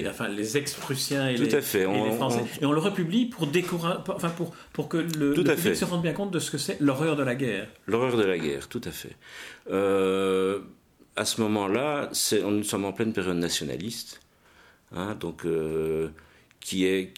enfin 0.09 0.29
les 0.29 0.57
ex-Prussiens 0.57 1.29
et, 1.29 1.37
les, 1.37 1.61
Français. 1.61 2.45
Et 2.61 2.67
on 2.67 2.73
le 2.73 2.81
republie 2.81 3.27
pour 3.27 3.49
enfin 4.09 4.31
pour, 4.31 4.55
pour 4.73 4.89
que 4.89 4.99
le, 4.99 5.35
public 5.35 5.75
se 5.75 5.85
rende 5.85 6.03
bien 6.03 6.13
compte 6.13 6.31
de 6.31 6.39
ce 6.39 6.51
que 6.51 6.59
c'est 6.59 6.81
l'horreur 6.81 7.17
de 7.17 7.23
la 7.23 7.35
guerre. 7.35 7.69
L'horreur 7.87 8.17
de 8.17 8.25
la 8.25 8.39
guerre, 8.39 8.69
tout 8.69 8.81
à 8.85 8.91
fait. 8.91 9.17
Euh, 9.71 10.61
à 11.17 11.25
ce 11.25 11.41
moment-là, 11.41 12.11
nous 12.45 12.63
sommes 12.63 12.85
en 12.85 12.93
pleine 12.93 13.13
période 13.13 13.37
nationaliste, 13.37 14.21
hein, 14.93 15.17
donc 15.19 15.45
euh, 15.45 16.09
qui 16.61 16.87
est 16.87 17.15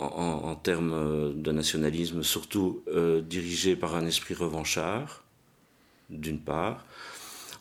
en, 0.00 0.54
termes 0.54 0.92
euh, 0.92 1.32
de 1.34 1.52
nationalisme, 1.52 2.22
surtout 2.22 2.82
euh, 2.88 3.20
dirigé 3.20 3.76
par 3.76 3.94
un 3.94 4.06
esprit 4.06 4.34
revanchard, 4.34 5.22
d'une 6.08 6.40
part, 6.40 6.84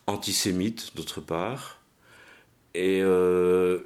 antisémite, 0.07 0.95
d'autre 0.95 1.21
part, 1.21 1.79
et 2.73 3.01
euh, 3.01 3.79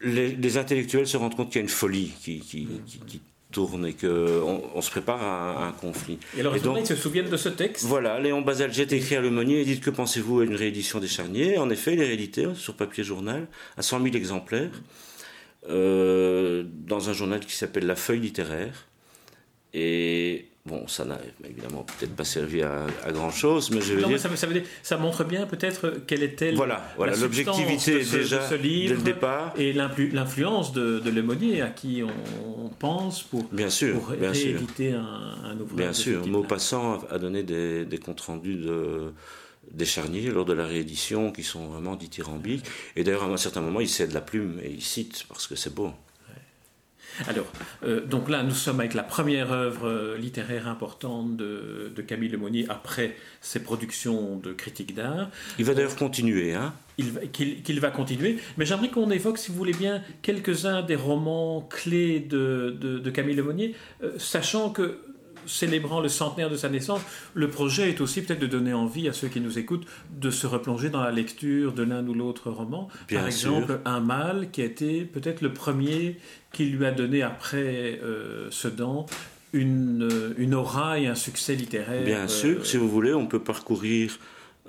les, 0.00 0.56
intellectuels 0.56 1.06
se 1.06 1.16
rendent 1.16 1.36
compte 1.36 1.48
qu'il 1.48 1.56
y 1.56 1.58
a 1.58 1.62
une 1.62 1.68
folie 1.68 2.12
qui, 2.20 2.40
qui, 2.40 3.20
tourne 3.50 3.86
et 3.86 3.94
qu'on 3.94 4.62
on 4.74 4.82
se 4.82 4.90
prépare 4.90 5.22
à, 5.22 5.66
un 5.66 5.72
conflit. 5.72 6.18
Et 6.36 6.40
alors, 6.40 6.54
ils 6.54 6.86
se 6.86 6.94
souviennent 6.94 7.30
de 7.30 7.36
ce 7.38 7.48
texte? 7.48 7.86
Voilà, 7.86 8.20
Léon 8.20 8.42
Basalget 8.42 8.94
écrit 8.94 9.16
à 9.16 9.22
Lemonnier 9.22 9.62
et 9.62 9.64
dit 9.64 9.80
Que 9.80 9.88
pensez-vous 9.88 10.40
à 10.40 10.44
une 10.44 10.54
réédition 10.54 11.00
des 11.00 11.08
Charniers? 11.08 11.56
En 11.56 11.70
effet, 11.70 11.94
il 11.94 12.00
est 12.00 12.06
réédité 12.06 12.46
sur 12.54 12.74
papier 12.74 13.04
journal 13.04 13.48
à 13.78 13.82
100 13.82 14.02
000 14.02 14.16
exemplaires. 14.16 14.70
Euh, 15.68 16.64
dans 16.86 17.10
un 17.10 17.12
journal 17.12 17.40
qui 17.40 17.54
s'appelle 17.54 17.86
La 17.86 17.96
Feuille 17.96 18.20
littéraire. 18.20 18.86
Et 19.74 20.46
bon, 20.64 20.88
ça 20.88 21.04
n'a 21.04 21.18
évidemment 21.44 21.84
peut-être 21.84 22.16
pas 22.16 22.24
servi 22.24 22.62
à, 22.62 22.86
grand 23.12 23.30
chose, 23.30 23.70
mais 23.70 23.82
je 23.82 23.92
veux 23.92 24.02
dire. 24.04 24.18
Ça, 24.18 24.34
ça, 24.34 24.46
ça, 24.82 24.96
montre 24.96 25.24
bien 25.24 25.46
peut-être 25.46 25.92
quelle 26.06 26.22
était 26.22 26.52
voilà, 26.52 26.82
voilà, 26.96 27.16
l'objectivité 27.16 27.98
déjà 28.02 28.38
de 28.38 28.48
ce 28.48 28.54
livre 28.54 28.94
dès 28.94 28.96
le 28.96 29.02
départ 29.02 29.52
et 29.58 29.74
l'influence 29.74 30.72
de, 30.72 31.00
de 31.00 31.62
à 31.62 31.68
qui 31.68 32.02
on 32.02 32.68
pense 32.70 33.22
pour, 33.24 33.44
bien 33.52 33.68
sûr, 33.68 34.00
pour 34.00 34.16
bien 34.16 34.32
Un, 34.32 35.50
un, 35.50 35.60
ouvrage. 35.60 35.76
Bien 35.76 35.92
sûr, 35.92 36.26
Maupassant 36.26 37.00
a 37.10 37.18
donné 37.18 37.42
des, 37.42 37.84
des 37.84 37.98
comptes 37.98 38.22
rendus 38.22 38.56
de 38.56 39.12
des 39.72 39.84
charniers 39.84 40.30
lors 40.30 40.44
de 40.44 40.52
la 40.52 40.66
réédition 40.66 41.32
qui 41.32 41.42
sont 41.42 41.66
vraiment 41.66 41.96
dithyrambiques. 41.96 42.64
Et 42.96 43.04
d'ailleurs, 43.04 43.24
à 43.24 43.26
un 43.26 43.36
certain 43.36 43.60
moment, 43.60 43.80
il 43.80 43.88
cède 43.88 44.12
la 44.12 44.20
plume 44.20 44.60
et 44.62 44.70
il 44.70 44.82
cite 44.82 45.26
parce 45.28 45.46
que 45.46 45.56
c'est 45.56 45.74
beau. 45.74 45.92
Alors, 47.26 47.46
euh, 47.84 48.04
donc 48.04 48.28
là, 48.28 48.42
nous 48.42 48.54
sommes 48.54 48.80
avec 48.80 48.94
la 48.94 49.02
première 49.02 49.50
œuvre 49.52 49.88
euh, 49.88 50.18
littéraire 50.18 50.68
importante 50.68 51.36
de, 51.36 51.92
Camille 52.06 52.28
Lemonnier 52.28 52.64
après 52.68 53.16
ses 53.40 53.60
productions 53.60 54.36
de 54.36 54.52
critique 54.52 54.94
d'art. 54.94 55.30
Il 55.58 55.64
va 55.64 55.74
d'ailleurs 55.74 55.96
continuer, 55.96 56.54
hein 56.54 56.74
Qu'il 57.32 57.80
va 57.80 57.90
continuer. 57.90 58.38
Mais 58.56 58.64
j'aimerais 58.64 58.88
qu'on 58.88 59.10
évoque, 59.10 59.38
si 59.38 59.50
vous 59.50 59.56
voulez 59.56 59.72
bien, 59.72 60.02
quelques-uns 60.22 60.82
des 60.82 60.94
romans 60.94 61.62
clés 61.68 62.20
de, 62.20 62.76
de, 62.80 63.10
Camille 63.10 63.34
Lemonnier, 63.34 63.74
euh, 64.02 64.12
sachant 64.18 64.70
que 64.70 65.00
célébrant 65.48 66.00
le 66.00 66.08
centenaire 66.08 66.50
de 66.50 66.56
sa 66.56 66.68
naissance, 66.68 67.00
le 67.34 67.50
projet 67.50 67.88
est 67.88 68.00
aussi 68.00 68.22
peut-être 68.22 68.40
de 68.40 68.46
donner 68.46 68.72
envie 68.72 69.08
à 69.08 69.12
ceux 69.12 69.28
qui 69.28 69.40
nous 69.40 69.58
écoutent 69.58 69.86
de 70.10 70.30
se 70.30 70.46
replonger 70.46 70.90
dans 70.90 71.02
la 71.02 71.10
lecture 71.10 71.72
de 71.72 71.82
l'un 71.82 72.06
ou 72.06 72.14
l'autre 72.14 72.50
roman. 72.50 72.88
Par 73.10 73.26
exemple, 73.26 73.80
Un 73.84 74.00
mâle 74.00 74.50
qui 74.52 74.62
a 74.62 74.64
été 74.64 75.04
peut-être 75.04 75.40
le 75.40 75.52
premier 75.52 76.18
qui 76.52 76.66
lui 76.66 76.84
a 76.86 76.92
donné 76.92 77.22
après 77.22 78.00
euh, 78.02 78.50
Sedan 78.50 79.06
une, 79.52 80.34
une 80.36 80.54
aura 80.54 80.98
et 80.98 81.06
un 81.06 81.14
succès 81.14 81.54
littéraire. 81.54 82.04
Bien 82.04 82.24
euh, 82.24 82.28
sûr, 82.28 82.66
si 82.66 82.76
vous 82.76 82.88
voulez, 82.88 83.14
on 83.14 83.26
peut 83.26 83.38
parcourir 83.42 84.18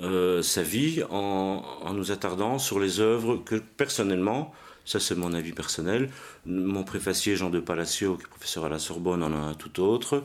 euh, 0.02 0.42
sa 0.42 0.62
vie 0.62 1.04
en, 1.10 1.64
en, 1.84 1.94
nous 1.94 2.12
attardant 2.12 2.60
sur 2.60 2.80
les 2.80 3.02
œuvres 3.02 3.38
que 3.38 3.56
personnellement, 3.56 4.54
ça 4.86 5.00
c'est 5.00 5.16
mon 5.16 5.34
avis 5.34 5.52
personnel, 5.52 6.10
mon 6.46 6.84
préfacier 6.84 7.36
Jean 7.36 7.50
de 7.50 7.60
Palacio, 7.60 8.16
qui 8.16 8.24
est 8.24 8.28
professeur 8.28 8.66
à 8.66 8.70
la 8.70 8.80
Sorbonne, 8.80 9.24
en 9.24 9.34
a 9.34 9.38
un 9.38 9.54
tout 9.54 9.82
autre 9.82 10.24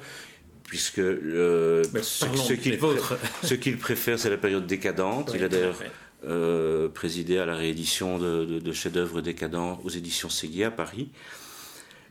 puisque 0.64 0.98
euh, 0.98 1.82
ce, 2.02 3.54
qu'il 3.54 3.78
préfère, 3.78 4.18
c'est 4.18 4.30
la 4.30 4.36
période 4.36 4.66
décadente. 4.66 5.32
Il 5.34 5.44
a 5.44 5.48
d'ailleurs 5.48 5.78
euh, 6.26 6.88
présidé 6.88 7.38
à 7.38 7.46
la 7.46 7.54
réédition 7.54 8.18
de, 8.18 8.58
de, 8.58 8.72
chefs-d'œuvre 8.72 9.20
décadents 9.20 9.80
aux 9.84 9.90
éditions 9.90 10.28
Séguier 10.28 10.64
à 10.64 10.70
Paris. 10.70 11.10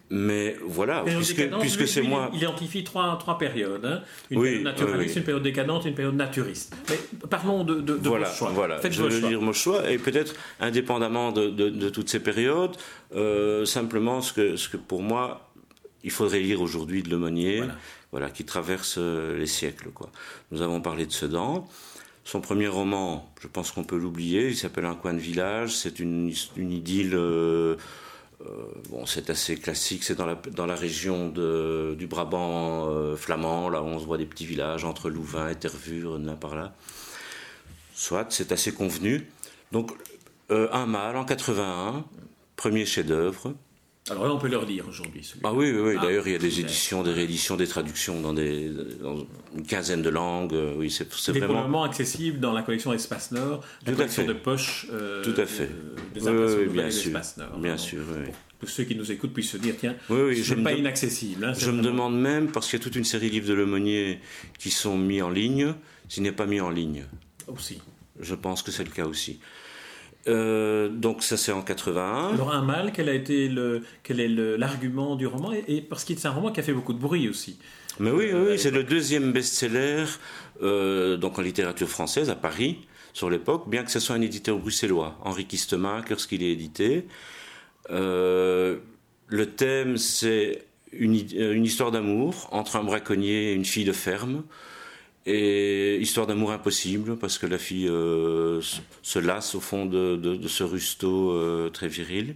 Mais 0.09 0.55
voilà, 0.63 1.03
puisque, 1.03 1.87
c'est 1.87 2.03
moi. 2.03 2.29
Il 2.33 2.37
identifie 2.37 2.83
trois, 2.83 3.17
trois 3.17 3.39
périodes. 3.39 3.83
Hein. 3.83 4.01
Une 4.29 4.41
période 4.41 4.63
naturaliste, 4.63 5.15
une 5.15 5.23
période 5.23 5.41
décadente 5.41 5.85
une 5.85 5.95
période 5.95 6.15
naturiste. 6.15 6.75
Mais 6.89 7.27
parlons 7.27 7.63
de, 7.63 7.81
de, 7.81 7.93
voilà, 7.93 8.31
choix. 8.31 8.51
Voilà, 8.51 8.79
je 8.87 9.01
veux 9.01 9.27
dire 9.27 9.41
mon 9.41 9.53
choix. 9.53 9.89
Et 9.89 9.97
peut-être, 9.97 10.35
indépendamment 10.59 11.31
de, 11.31 11.89
toutes 11.89 12.09
ces 12.09 12.19
périodes, 12.19 12.75
euh, 13.15 13.65
simplement 13.65 14.21
ce 14.21 14.33
que, 14.33 14.55
ce 14.55 14.69
que 14.69 14.77
pour 14.77 15.01
moi, 15.01 15.49
il 16.03 16.11
faudrait 16.11 16.41
lire 16.41 16.61
aujourd'hui 16.61 17.01
de 17.01 17.09
Lemonnier. 17.09 17.57
Voilà 17.57 17.73
voilà, 18.13 18.29
qui 18.29 18.45
traverse 18.45 18.97
euh, 18.99 19.35
les 19.39 19.47
siècles. 19.47 19.89
Quoi. 19.89 20.07
Nous 20.51 20.61
avons 20.61 20.81
parlé 20.81 21.07
de 21.07 21.11
Sedan. 21.11 21.67
Son 22.23 22.41
premier 22.41 22.67
roman, 22.67 23.33
je 23.41 23.47
pense 23.47 23.71
qu'on 23.71 23.83
peut 23.83 23.97
l'oublier, 23.97 24.49
il 24.49 24.55
s'appelle 24.55 24.85
Un 24.85 24.93
coin 24.93 25.15
de 25.15 25.19
village, 25.19 25.75
c'est 25.75 25.99
une, 25.99 26.31
une, 26.55 26.71
idylle, 26.71 27.15
euh, 27.15 27.75
euh, 28.41 28.45
bon, 28.91 29.07
c'est 29.07 29.31
assez 29.31 29.57
classique, 29.57 30.03
c'est 30.03 30.13
dans 30.13 30.27
la, 30.27 30.35
dans 30.35 30.67
la 30.67 30.75
région 30.75 31.27
de, 31.29 31.95
du 31.97 32.05
Brabant 32.05 33.15
flamand, 33.17 33.67
là 33.67 33.81
où 33.81 33.87
on 33.87 33.99
se 33.99 34.05
voit 34.05 34.19
des 34.19 34.27
petits 34.27 34.45
villages 34.45 34.85
entre 34.85 35.09
Louvain 35.09 35.49
et 35.49 35.55
Tervure, 35.55 36.19
là 36.19 36.35
par 36.35 36.55
là. 36.55 36.75
Soit, 37.95 38.27
c'est 38.29 38.51
assez 38.51 38.73
convenu. 38.73 39.27
Donc, 39.71 39.91
Un 40.49 40.85
mâle 40.85 41.17
en 41.17 41.25
81, 41.25 42.05
premier 42.55 42.85
chef-d'œuvre, 42.85 43.55
alors 44.09 44.25
là, 44.25 44.33
on 44.33 44.37
peut 44.37 44.49
leur 44.49 44.65
lire 44.65 44.85
aujourd'hui. 44.89 45.33
Ah 45.43 45.53
oui, 45.53 45.71
oui, 45.71 45.79
oui. 45.79 45.95
Ah, 45.97 46.03
d'ailleurs, 46.03 46.27
il 46.27 46.33
y 46.33 46.35
a 46.35 46.39
des 46.39 46.59
éditions, 46.59 47.03
des 47.03 47.13
rééditions, 47.13 47.55
des 47.55 47.67
traductions 47.67 48.19
dans, 48.19 48.33
des, 48.33 48.69
une 49.55 49.65
quinzaine 49.65 50.01
de 50.01 50.09
langues. 50.09 50.53
Euh, 50.53 50.73
oui, 50.75 50.91
c'est, 50.91 51.07
vraiment... 51.31 51.83
accessible 51.83 52.41
dans 52.41 52.51
la 52.51 52.63
collection 52.63 52.91
Espace 52.91 53.31
Nord, 53.31 53.63
la 53.85 53.93
collection 53.93 54.25
de 54.25 54.33
poche 54.33 54.87
euh, 54.91 55.23
Tout 55.23 55.39
à 55.39 55.45
fait. 55.45 55.69
des 56.13 56.21
oui, 56.27 56.67
bien 56.67 56.91
sûr. 56.91 57.11
Nord. 57.37 57.57
Bien 57.57 57.77
sûr, 57.77 58.01
oui. 58.17 58.29
Pour 58.59 58.69
ceux 58.69 58.83
qui 58.83 58.95
nous 58.95 59.09
écoutent 59.09 59.33
puissent 59.33 59.51
se 59.51 59.57
dire, 59.57 59.75
tiens, 59.79 59.95
oui, 60.09 60.35
je 60.35 60.55
pas 60.55 60.73
inaccessible. 60.73 61.45
Hein, 61.45 61.53
je 61.57 61.71
me 61.71 61.81
demande 61.81 62.19
même, 62.19 62.51
parce 62.51 62.69
qu'il 62.69 62.79
y 62.79 62.81
a 62.81 62.83
toute 62.83 62.97
une 62.97 63.03
série 63.05 63.27
de 63.27 63.33
livres 63.33 63.47
de 63.47 63.53
Lemonnier 63.53 64.19
qui 64.59 64.69
sont 64.69 64.97
mis 64.97 65.21
en 65.21 65.29
ligne, 65.29 65.75
s'il 66.09 66.23
n'est 66.23 66.33
pas 66.33 66.45
mis 66.45 66.59
en 66.59 66.69
ligne. 66.69 67.05
Aussi. 67.47 67.81
Je 68.19 68.35
pense 68.35 68.63
que 68.63 68.71
c'est 68.71 68.83
le 68.83 68.91
cas 68.91 69.05
aussi. 69.05 69.39
Euh, 70.27 70.87
donc 70.87 71.21
ça 71.21 71.35
c'est 71.35 71.51
en 71.51 71.61
81. 71.61 72.33
Alors 72.33 72.53
un 72.53 72.61
mal, 72.61 72.91
quel 72.93 73.09
a 73.09 73.13
été 73.13 73.49
le, 73.49 73.83
quel 74.03 74.19
est 74.19 74.29
l'argument 74.29 75.15
du 75.15 75.27
roman? 75.27 75.51
Et, 75.67 75.81
parce 75.81 76.05
qu'il 76.05 76.17
c'est 76.17 76.27
un 76.27 76.31
roman 76.31 76.51
qui 76.51 76.59
a 76.59 76.63
fait 76.63 76.73
beaucoup 76.73 76.93
de 76.93 76.99
bruit 76.99 77.27
aussi. 77.27 77.57
Mais 77.99 78.09
oui, 78.09 78.31
oui, 78.33 78.57
c'est 78.57 78.71
le 78.71 78.83
deuxième 78.83 79.33
best-seller 79.33 80.05
euh, 80.61 81.17
donc 81.17 81.37
en 81.37 81.41
littérature 81.41 81.89
française 81.89 82.29
à 82.29 82.35
Paris 82.35 82.79
sur 83.11 83.29
l'époque, 83.29 83.69
bien 83.69 83.83
que 83.83 83.91
ce 83.91 83.99
soit 83.99 84.15
un 84.15 84.21
éditeur 84.21 84.57
bruxellois, 84.57 85.19
Henri 85.23 85.45
Kistemaker, 85.45 86.09
lorsqu'il 86.09 86.41
est 86.41 86.51
édité. 86.51 87.05
Euh, 87.91 88.77
le 89.27 89.45
thème 89.47 89.97
c'est 89.97 90.65
une, 90.93 91.15
une 91.35 91.65
histoire 91.65 91.91
d'amour 91.91 92.47
entre 92.51 92.77
un 92.77 92.83
braconnier 92.83 93.51
et 93.51 93.53
une 93.53 93.65
fille 93.65 93.85
de 93.85 93.91
ferme. 93.91 94.43
Et 95.25 95.97
histoire 96.01 96.27
d'amour 96.27 96.51
impossible, 96.51 97.17
parce 97.17 97.37
que 97.37 97.45
la 97.45 97.57
fille 97.57 97.87
euh, 97.87 98.61
se 99.01 99.19
lasse 99.19 99.55
au 99.55 99.61
fond 99.61 99.85
de, 99.85 100.39
ce 100.47 100.63
rusto 100.63 101.31
euh, 101.31 101.69
très 101.69 101.87
viril. 101.87 102.35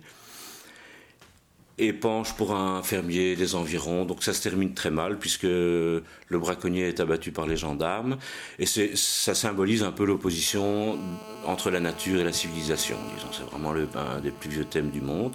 Et 1.79 1.93
penche 1.93 2.33
pour 2.35 2.55
un 2.55 2.81
fermier 2.81 3.35
des 3.35 3.55
environs. 3.55 4.05
Donc 4.05 4.23
ça 4.23 4.33
se 4.33 4.41
termine 4.41 4.73
très 4.73 4.89
mal, 4.89 5.19
puisque 5.19 5.43
le 5.43 6.03
braconnier 6.31 6.87
est 6.87 6.99
abattu 7.01 7.31
par 7.31 7.45
les 7.45 7.57
gendarmes. 7.57 8.17
Et 8.57 8.65
ça 8.65 9.35
symbolise 9.35 9.83
un 9.83 9.91
peu 9.91 10.05
l'opposition 10.05 10.97
entre 11.45 11.69
la 11.69 11.79
nature 11.79 12.21
et 12.21 12.23
la 12.23 12.33
civilisation. 12.33 12.97
C'est 13.31 13.43
vraiment 13.43 13.73
un 13.95 14.21
des 14.21 14.31
plus 14.31 14.49
vieux 14.49 14.65
thèmes 14.65 14.89
du 14.89 15.01
monde. 15.01 15.33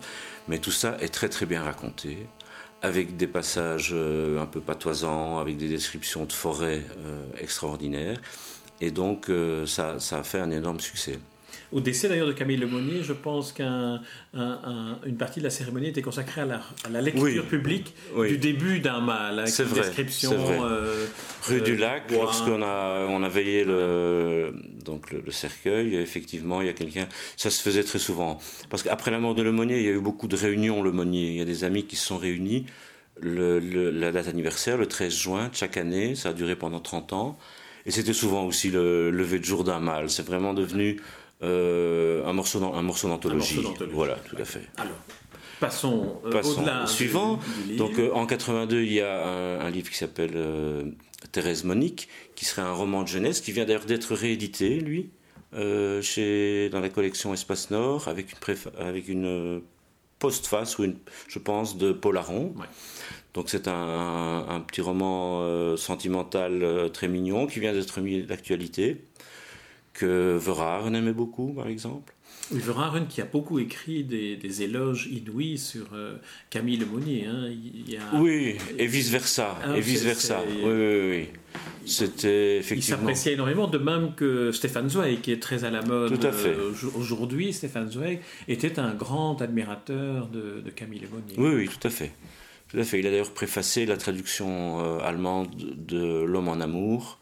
Mais 0.48 0.58
tout 0.58 0.72
ça 0.72 0.96
est 1.00 1.12
très 1.14 1.28
très 1.28 1.46
bien 1.46 1.62
raconté 1.62 2.26
avec 2.82 3.16
des 3.16 3.28
passages 3.28 3.90
euh, 3.92 4.40
un 4.40 4.46
peu 4.46 4.60
patoisants, 4.60 5.38
avec 5.38 5.56
des 5.56 5.68
descriptions 5.68 6.24
de 6.24 6.32
forêts 6.32 6.82
euh, 7.06 7.24
extraordinaires. 7.40 8.20
Et 8.80 8.90
donc, 8.90 9.30
euh, 9.30 9.66
ça, 9.66 10.00
ça, 10.00 10.18
a 10.18 10.22
fait 10.24 10.40
un 10.40 10.50
énorme 10.50 10.80
succès. 10.80 11.18
Au 11.72 11.80
décès 11.80 12.08
d'ailleurs 12.08 12.26
de 12.26 12.32
Camille 12.32 12.58
Lemonnier, 12.58 13.02
je 13.02 13.12
pense 13.12 13.52
qu'une 13.52 14.00
partie 15.18 15.40
de 15.40 15.44
la 15.44 15.50
cérémonie 15.50 15.88
était 15.88 16.02
consacrée 16.02 16.42
à 16.42 16.46
la, 16.90 17.00
lecture 17.00 17.46
publique 17.46 17.94
du 18.28 18.36
début 18.36 18.80
d'un 18.80 19.00
mal, 19.00 19.38
avec 19.40 19.58
une 19.58 19.72
description. 19.72 20.32
Euh, 20.62 21.06
Rue 21.46 21.62
du 21.62 21.76
Lac, 21.76 22.10
lorsqu'on 22.10 22.62
a, 22.62 23.06
on 23.08 23.22
a 23.22 23.28
veillé 23.28 23.64
le, 23.64 24.54
donc 24.84 25.10
le, 25.10 25.30
cercueil, 25.30 25.96
effectivement, 25.96 26.60
il 26.60 26.66
y 26.66 26.70
a 26.70 26.74
quelqu'un. 26.74 27.08
Ça 27.36 27.50
se 27.50 27.62
faisait 27.62 27.84
très 27.84 27.98
souvent. 27.98 28.38
Parce 28.70 28.82
qu'après 28.82 29.10
la 29.10 29.18
mort 29.18 29.34
de 29.34 29.42
Lemonnier, 29.42 29.78
il 29.78 29.84
y 29.84 29.88
a 29.88 29.92
eu 29.92 30.00
beaucoup 30.00 30.28
de 30.28 30.36
réunions 30.36 30.82
Lemonnier. 30.82 31.28
Il 31.30 31.36
y 31.36 31.40
a 31.40 31.46
des 31.46 31.64
amis 31.64 31.84
qui 31.84 31.96
se 31.96 32.06
sont 32.06 32.18
réunis. 32.18 32.66
Le, 33.20 33.58
la 33.90 34.10
date 34.10 34.28
anniversaire, 34.28 34.76
le 34.76 34.86
13 34.86 35.14
juin 35.14 35.50
chaque 35.52 35.76
année, 35.76 36.14
ça 36.14 36.30
a 36.30 36.32
duré 36.32 36.56
pendant 36.56 36.80
30 36.80 37.12
ans. 37.12 37.38
Et 37.84 37.90
c'était 37.90 38.12
souvent 38.12 38.44
aussi 38.44 38.70
le 38.70 39.10
lever 39.10 39.38
de 39.38 39.44
jour 39.44 39.64
d'un 39.64 39.80
mal. 39.80 40.08
C'est 40.08 40.24
vraiment 40.24 40.54
devenu 40.54 41.00
euh, 41.42 42.24
un 42.24 42.32
morceau 42.32 42.60
d'anthologie. 42.60 43.60
Voilà, 43.92 44.16
tout 44.28 44.36
à 44.38 44.44
fait. 44.44 44.62
Alors, 44.76 44.94
passons, 45.58 46.20
euh, 46.24 46.84
au 46.84 46.86
suivant. 46.86 47.40
Donc, 47.76 47.98
euh, 47.98 48.12
en 48.12 48.26
82, 48.26 48.82
il 48.82 48.92
y 48.92 49.00
a 49.00 49.26
un, 49.60 49.70
livre 49.70 49.90
qui 49.90 49.96
s'appelle 49.96 50.94
Thérèse 51.32 51.64
Monique, 51.64 52.08
qui 52.36 52.44
serait 52.44 52.62
un 52.62 52.72
roman 52.72 53.02
de 53.02 53.08
jeunesse, 53.08 53.40
qui 53.40 53.50
vient 53.50 53.64
d'ailleurs 53.64 53.86
d'être 53.86 54.14
réédité, 54.14 54.78
lui, 54.78 55.10
chez, 56.02 56.68
dans 56.70 56.80
la 56.80 56.88
collection 56.88 57.34
Espace 57.34 57.70
Nord, 57.70 58.06
avec 58.06 58.32
une, 58.32 58.56
avec 58.78 59.08
une 59.08 59.62
postface, 60.20 60.78
ou 60.78 60.84
une, 60.84 60.96
je 61.26 61.40
pense, 61.40 61.76
de 61.76 61.90
Paul 61.90 62.16
Aron. 62.18 62.54
Donc 63.34 63.48
c'est 63.48 63.66
un, 63.66 64.62
petit 64.68 64.80
roman 64.80 65.76
sentimental 65.76 66.90
très 66.92 67.08
mignon 67.08 67.48
qui 67.48 67.58
vient 67.58 67.72
d'être 67.72 68.00
mis 68.00 68.22
d'actualité 68.22 69.02
que 69.92 70.36
Verhaeren 70.36 70.94
aimait 70.94 71.12
beaucoup, 71.12 71.52
par 71.52 71.68
exemple. 71.68 72.14
Oui, 72.50 72.60
Verhaeren 72.60 73.06
qui 73.06 73.20
a 73.20 73.24
beaucoup 73.24 73.58
écrit 73.58 74.04
des, 74.04 74.62
éloges 74.62 75.08
inouïs 75.10 75.58
sur 75.58 75.86
euh, 75.94 76.16
Camille 76.50 76.76
Lemonnier. 76.76 77.26
Hein. 77.26 77.48
Il 77.48 77.98
Oui, 78.14 78.56
et 78.78 78.86
vice-versa. 78.86 79.58
Ah, 79.62 79.76
et 79.76 79.80
vice-versa. 79.80 80.42
Oui, 80.46 80.60
oui, 80.64 81.10
oui. 81.10 81.28
C'était 81.84 82.58
effectivement... 82.58 82.96
Il 82.96 83.00
s'appréciait 83.00 83.32
énormément, 83.34 83.66
de 83.66 83.78
même 83.78 84.14
que 84.14 84.52
Stéphane 84.52 84.88
Zweig, 84.88 85.20
qui 85.20 85.32
est 85.32 85.40
très 85.40 85.64
à 85.64 85.70
la 85.70 85.82
mode 85.82 86.18
Tout 86.18 86.26
à 86.26 86.32
fait. 86.32 86.50
Euh, 86.50 86.72
aujourd'hui. 86.96 87.52
Stéphane 87.52 87.90
Zweig 87.90 88.20
était 88.48 88.78
un 88.78 88.94
grand 88.94 89.40
admirateur 89.42 90.28
de, 90.28 90.62
Camille 90.74 91.00
Lemonnier. 91.00 91.34
Oui, 91.38 91.54
oui, 91.54 91.68
tout 91.68 91.86
à 91.86 91.90
fait. 91.90 92.12
Tout 92.68 92.78
à 92.78 92.84
fait. 92.84 93.00
Il 93.00 93.06
a 93.06 93.10
d'ailleurs 93.10 93.32
préfacé 93.32 93.84
la 93.86 93.96
traduction 93.96 94.80
euh, 94.80 94.98
allemande 95.00 95.48
de 95.76 96.24
L'homme 96.24 96.48
en 96.48 96.60
amour 96.60 97.18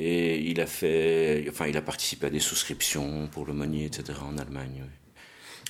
et 0.00 0.38
il 0.38 0.60
a 0.60 0.66
fait, 0.66 1.46
enfin, 1.48 1.66
il 1.66 1.76
a 1.76 1.82
participé 1.82 2.28
à 2.28 2.30
des 2.30 2.38
souscriptions 2.38 3.26
pour 3.32 3.46
le 3.46 3.52
Monnier, 3.52 3.86
etc. 3.86 4.20
en 4.24 4.38
Allemagne. 4.38 4.84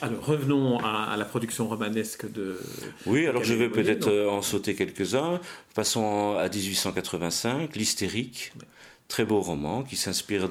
Alors 0.03 0.25
revenons 0.25 0.79
à, 0.79 1.17
la 1.17 1.25
production 1.25 1.67
romanesque 1.67 2.31
de. 2.31 2.61
Oui, 3.07 3.27
alors 3.27 3.43
je 3.43 3.55
vais 3.55 3.71
peut-être 3.71 4.09
euh, 4.09 4.29
en 4.29 4.43
sauter 4.43 4.75
quelques-uns. 4.75 5.41
Passons 5.75 6.37
à 6.37 6.49
1885, 6.49 7.75
L'hystérique. 7.75 8.53
Très 9.09 9.25
beau 9.25 9.41
roman 9.41 9.83
qui 9.83 9.97
s'inspire 9.97 10.51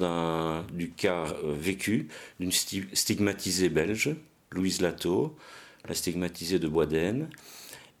du 0.72 0.90
cas 0.90 1.26
euh, 1.44 1.54
vécu 1.56 2.08
d'une 2.40 2.50
stigmatisée 2.50 3.68
belge, 3.68 4.16
Louise 4.50 4.80
Lato, 4.80 5.36
la 5.88 5.94
stigmatisée 5.94 6.58
de 6.58 6.66
Boisdaine, 6.66 7.28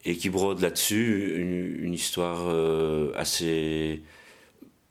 et 0.04 0.16
qui 0.16 0.30
brode 0.30 0.60
là-dessus 0.60 1.36
une, 1.80 1.94
histoire 1.94 2.48
euh, 2.48 3.12
assez 3.14 4.02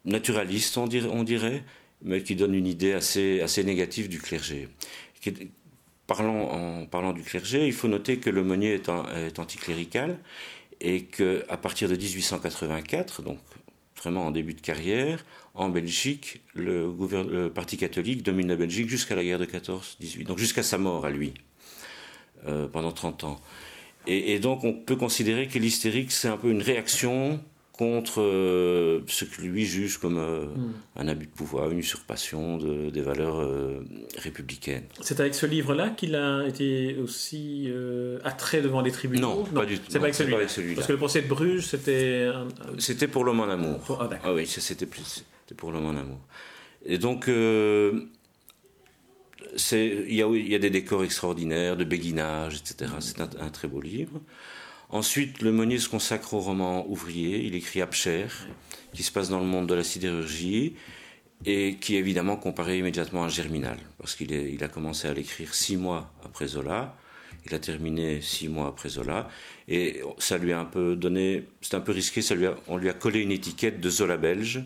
naturaliste, 0.08 0.78
on 0.78 0.88
dirait, 0.88 1.64
mais 2.02 2.24
qui 2.24 2.36
donne 2.36 2.56
une 2.56 2.68
idée 2.68 2.94
assez, 2.94 3.64
négative 3.64 4.10
du 4.10 4.20
clergé. 4.20 4.70
Parlons, 6.08 6.50
en 6.50 6.86
parlant 6.86 7.12
du 7.12 7.22
clergé, 7.22 7.68
il 7.68 7.74
faut 7.74 7.90
noter 7.90 8.18
que 8.18 8.30
le 8.30 8.44
Meunier 8.44 8.74
est, 8.76 8.90
est 8.90 9.40
anticlérical 9.40 10.18
et 10.80 11.04
qu'à 11.04 11.58
partir 11.58 11.90
de 11.90 11.96
1884, 11.96 13.22
donc 13.22 13.40
vraiment 13.98 14.28
en 14.28 14.32
début 14.32 14.54
de 14.54 14.62
carrière, 14.62 15.26
en 15.54 15.70
Belgique, 15.70 16.42
le, 16.54 17.50
Parti 17.54 17.78
catholique 17.78 18.24
domine 18.24 18.48
la 18.48 18.56
Belgique 18.56 18.90
jusqu'à 18.90 19.16
la 19.16 19.24
guerre 19.24 19.40
de 19.40 19.46
14-18, 19.46 20.24
donc 20.24 20.38
jusqu'à 20.38 20.64
sa 20.64 20.78
mort 20.78 21.06
à 21.06 21.10
lui, 21.10 21.34
euh, 22.48 22.68
pendant 22.68 22.92
30 22.92 23.24
ans. 23.24 23.42
Et, 24.06 24.34
et, 24.34 24.40
donc 24.40 24.64
on 24.64 24.74
peut 24.74 24.96
considérer 24.96 25.48
que 25.48 25.60
l'hystérique, 25.60 26.12
c'est 26.12 26.30
un 26.30 26.38
peu 26.38 26.50
une 26.50 26.62
réaction 26.62 27.44
contre 27.78 28.22
euh, 28.22 29.02
ce 29.08 29.24
que 29.24 29.42
lui 29.44 29.66
juge 29.66 30.00
comme 30.00 30.18
euh, 30.18 30.46
hmm. 30.46 30.74
un 30.96 31.08
abus 31.08 31.28
de 31.28 31.32
pouvoir, 31.32 31.70
une 31.70 31.78
usurpation 31.80 32.58
de, 32.58 32.90
des 32.90 33.02
valeurs 33.02 33.40
euh, 33.40 33.86
républicaines. 34.18 34.86
C'est 35.00 35.20
avec 35.20 35.36
ce 35.36 35.46
livre-là 35.46 35.92
qu'il 35.92 36.16
a 36.16 36.48
été 36.48 36.98
aussi 36.98 37.72
attrait 38.24 38.62
devant 38.62 38.82
les 38.82 38.92
tribunaux? 38.92 39.46
Non, 39.54 39.62
pas 39.62 39.66
du 39.66 39.78
tout. 39.78 39.86
C'est 39.90 40.00
pas 40.00 40.06
avec 40.06 40.16
celui-là. 40.16 40.76
Parce 40.76 40.88
que 40.88 40.92
le 40.92 40.98
procès 40.98 41.22
de 41.22 41.28
Bruges, 41.28 41.68
c'était. 41.68 42.30
C'était 42.80 43.08
pour 43.08 43.24
l'homme 43.24 43.42
en 43.42 43.50
amour. 43.50 43.80
Ah, 44.02 44.10
ah, 44.24 44.34
oui, 44.34 44.48
c'était 44.48 44.88
pour 45.56 45.72
l'homme 45.72 45.86
en 45.86 45.92
amour. 45.92 46.20
Et 46.86 46.98
donc. 46.98 47.28
il 47.28 48.08
y, 50.16 50.24
a, 50.24 50.28
il 50.28 50.48
y 50.48 50.56
a 50.56 50.60
des 50.60 50.70
décors 50.72 51.04
extraordinaires, 51.04 51.78
de 51.78 51.84
béguinage, 51.84 52.58
etc. 52.58 52.92
C'est 53.00 53.22
un, 53.22 53.50
très 53.50 53.68
beau 53.68 53.82
livre. 53.82 54.20
Ensuite, 54.90 55.42
le 55.42 55.52
Meunier 55.52 55.80
se 55.80 55.90
consacre 55.90 56.34
au 56.34 56.40
roman 56.40 56.88
ouvrier. 56.90 57.44
Il 57.44 57.56
écrit 57.56 57.82
Abcher, 57.82 58.28
qui 58.94 59.04
se 59.04 59.12
passe 59.12 59.30
dans 59.30 59.40
le 59.40 59.46
monde 59.46 59.68
de 59.68 59.74
la 59.74 59.84
sidérurgie 59.84 60.76
et 61.46 61.76
qui 61.76 61.96
est 61.96 62.00
évidemment 62.00 62.38
comparé 62.38 62.80
immédiatement 62.80 63.24
à 63.24 63.28
Germinal, 63.28 63.78
parce 64.00 64.16
qu'il 64.16 64.32
il 64.32 64.64
a 64.64 64.68
commencé 64.68 65.08
à 65.08 65.14
l'écrire 65.14 65.54
six 65.54 65.78
mois 65.78 66.12
après 66.26 66.48
Zola. 66.48 66.96
Il 67.46 67.54
a 67.54 67.60
terminé 67.60 68.22
six 68.22 68.50
mois 68.50 68.68
après 68.68 68.90
Zola. 68.90 69.30
Et 69.68 70.02
ça 70.18 70.38
lui 70.38 70.52
a 70.52 70.60
un 70.60 70.66
peu 70.66 70.96
donné. 70.96 71.46
C'est 71.62 71.76
un 71.76 71.80
peu 71.80 71.92
risqué, 71.92 72.22
on 72.68 72.78
lui 72.78 72.90
a 72.90 72.94
collé 72.94 73.22
une 73.22 73.32
étiquette 73.32 73.80
de 73.80 73.90
Zola 73.90 74.18
belge. 74.18 74.64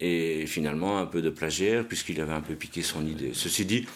Et 0.00 0.46
finalement, 0.46 0.98
un 0.98 1.06
peu 1.06 1.22
de 1.22 1.30
plagiaire, 1.30 1.86
puisqu'il 1.86 2.20
avait 2.20 2.32
un 2.32 2.40
peu 2.42 2.54
piqué 2.54 2.82
son 2.82 3.06
idée. 3.06 3.30
Ceci 3.32 3.64
dit, 3.64 3.86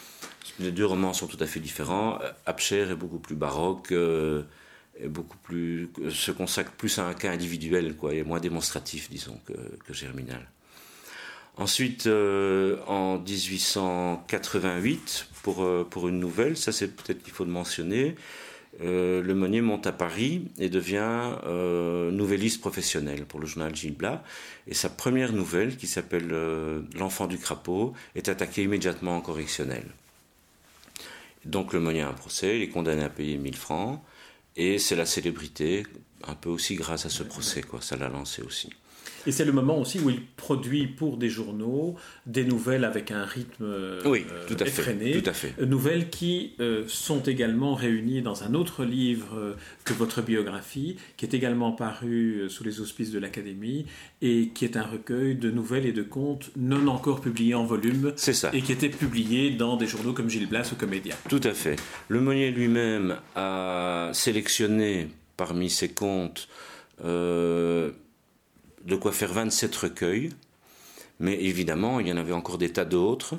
les 0.59 0.71
deux 0.71 0.85
romans 0.85 1.13
sont 1.13 1.27
tout 1.27 1.37
à 1.39 1.45
fait 1.45 1.59
différents. 1.59 2.19
Abcher 2.45 2.89
est 2.91 2.95
beaucoup 2.95 3.19
plus 3.19 3.35
baroque. 3.35 3.91
Euh, 3.91 4.43
beaucoup 5.07 5.37
plus, 5.37 5.89
se 6.09 6.31
consacre 6.31 6.71
plus 6.71 6.97
à 6.99 7.05
un 7.05 7.13
cas 7.13 7.31
individuel, 7.31 7.95
quoi, 7.95 8.13
et 8.13 8.23
moins 8.23 8.39
démonstratif, 8.39 9.09
disons, 9.09 9.39
que, 9.45 9.93
Germinal. 9.93 10.47
Ensuite, 11.57 12.07
euh, 12.07 12.77
en 12.87 13.19
1888, 13.19 15.27
pour, 15.43 15.63
euh, 15.63 15.85
pour 15.89 16.07
une 16.07 16.19
nouvelle, 16.19 16.55
ça 16.55 16.71
c'est 16.71 16.87
peut-être 16.87 17.21
qu'il 17.23 17.33
faut 17.33 17.43
le 17.43 17.51
mentionner, 17.51 18.15
euh, 18.81 19.21
le 19.21 19.35
Monnier 19.35 19.59
monte 19.59 19.85
à 19.85 19.91
Paris 19.91 20.47
et 20.57 20.69
devient 20.69 21.33
nouvelliste 22.11 22.61
professionnel 22.61 23.25
pour 23.25 23.41
le 23.41 23.45
journal 23.45 23.75
Gilles 23.75 23.95
Blas. 23.95 24.23
Et 24.67 24.73
sa 24.73 24.89
première 24.89 25.33
nouvelle, 25.33 25.75
qui 25.75 25.87
s'appelle 25.87 26.33
L'enfant 26.97 27.27
du 27.27 27.37
crapaud, 27.37 27.93
est 28.15 28.29
attaquée 28.29 28.63
immédiatement 28.63 29.17
en 29.17 29.21
correctionnel. 29.21 29.83
Donc 31.45 31.73
le 31.73 31.79
Monnier 31.79 32.01
a 32.01 32.09
un 32.09 32.13
procès, 32.13 32.57
il 32.57 32.63
est 32.63 32.69
condamné 32.69 33.03
à 33.03 33.09
payer 33.09 33.37
1000 33.37 33.55
francs. 33.55 34.01
Et 34.55 34.79
c'est 34.79 34.95
la 34.95 35.05
célébrité, 35.05 35.85
un 36.23 36.35
peu 36.35 36.49
aussi 36.49 36.75
grâce 36.75 37.05
à 37.05 37.09
ce 37.09 37.23
procès, 37.23 37.61
quoi. 37.61 37.81
Ça 37.81 37.95
l'a 37.95 38.09
lancé 38.09 38.41
aussi. 38.41 38.69
Et 39.27 39.31
c'est 39.31 39.45
le 39.45 39.51
moment 39.51 39.79
aussi 39.79 39.99
où 39.99 40.09
il 40.09 40.25
produit 40.25 40.87
pour 40.87 41.17
des 41.17 41.29
journaux 41.29 41.95
des 42.25 42.43
nouvelles 42.43 42.85
avec 42.85 43.11
un 43.11 43.25
rythme 43.25 43.63
euh, 43.63 44.01
oui, 44.05 44.25
tout 44.47 44.57
à 44.59 44.65
effréné. 44.65 45.13
Fait, 45.13 45.21
tout 45.21 45.29
à 45.29 45.33
fait. 45.33 45.53
Euh, 45.59 45.65
nouvelles 45.65 46.09
qui 46.09 46.53
euh, 46.59 46.83
sont 46.87 47.21
également 47.21 47.75
réunies 47.75 48.21
dans 48.21 48.43
un 48.43 48.53
autre 48.53 48.83
livre 48.83 49.55
que 49.83 49.93
votre 49.93 50.21
biographie, 50.21 50.97
qui 51.17 51.25
est 51.25 51.33
également 51.33 51.71
paru 51.71 52.45
sous 52.49 52.63
les 52.63 52.79
auspices 52.79 53.11
de 53.11 53.19
l'Académie 53.19 53.85
et 54.21 54.49
qui 54.53 54.65
est 54.65 54.77
un 54.77 54.83
recueil 54.83 55.35
de 55.35 55.51
nouvelles 55.51 55.85
et 55.85 55.93
de 55.93 56.03
contes 56.03 56.51
non 56.55 56.87
encore 56.87 57.21
publiés 57.21 57.55
en 57.55 57.65
volume. 57.65 58.13
C'est 58.15 58.33
ça. 58.33 58.49
Et 58.53 58.61
qui 58.61 58.71
était 58.71 58.89
publié 58.89 59.51
dans 59.51 59.77
des 59.77 59.87
journaux 59.87 60.13
comme 60.13 60.29
Gilles 60.29 60.49
Blas 60.49 60.69
ou 60.71 60.75
Comédia. 60.75 61.15
Tout 61.29 61.41
à 61.43 61.53
fait. 61.53 61.75
Le 62.07 62.21
Monnier 62.21 62.51
lui-même 62.51 63.17
a 63.35 64.09
sélectionné 64.13 65.07
parmi 65.37 65.69
ses 65.69 65.89
contes 65.89 66.47
de 68.85 68.95
quoi 68.95 69.11
faire 69.11 69.33
27 69.33 69.75
recueils. 69.75 70.29
Mais 71.19 71.35
évidemment, 71.43 71.99
il 71.99 72.07
y 72.07 72.11
en 72.11 72.17
avait 72.17 72.33
encore 72.33 72.57
des 72.57 72.71
tas 72.71 72.83
d'autres. 72.83 73.35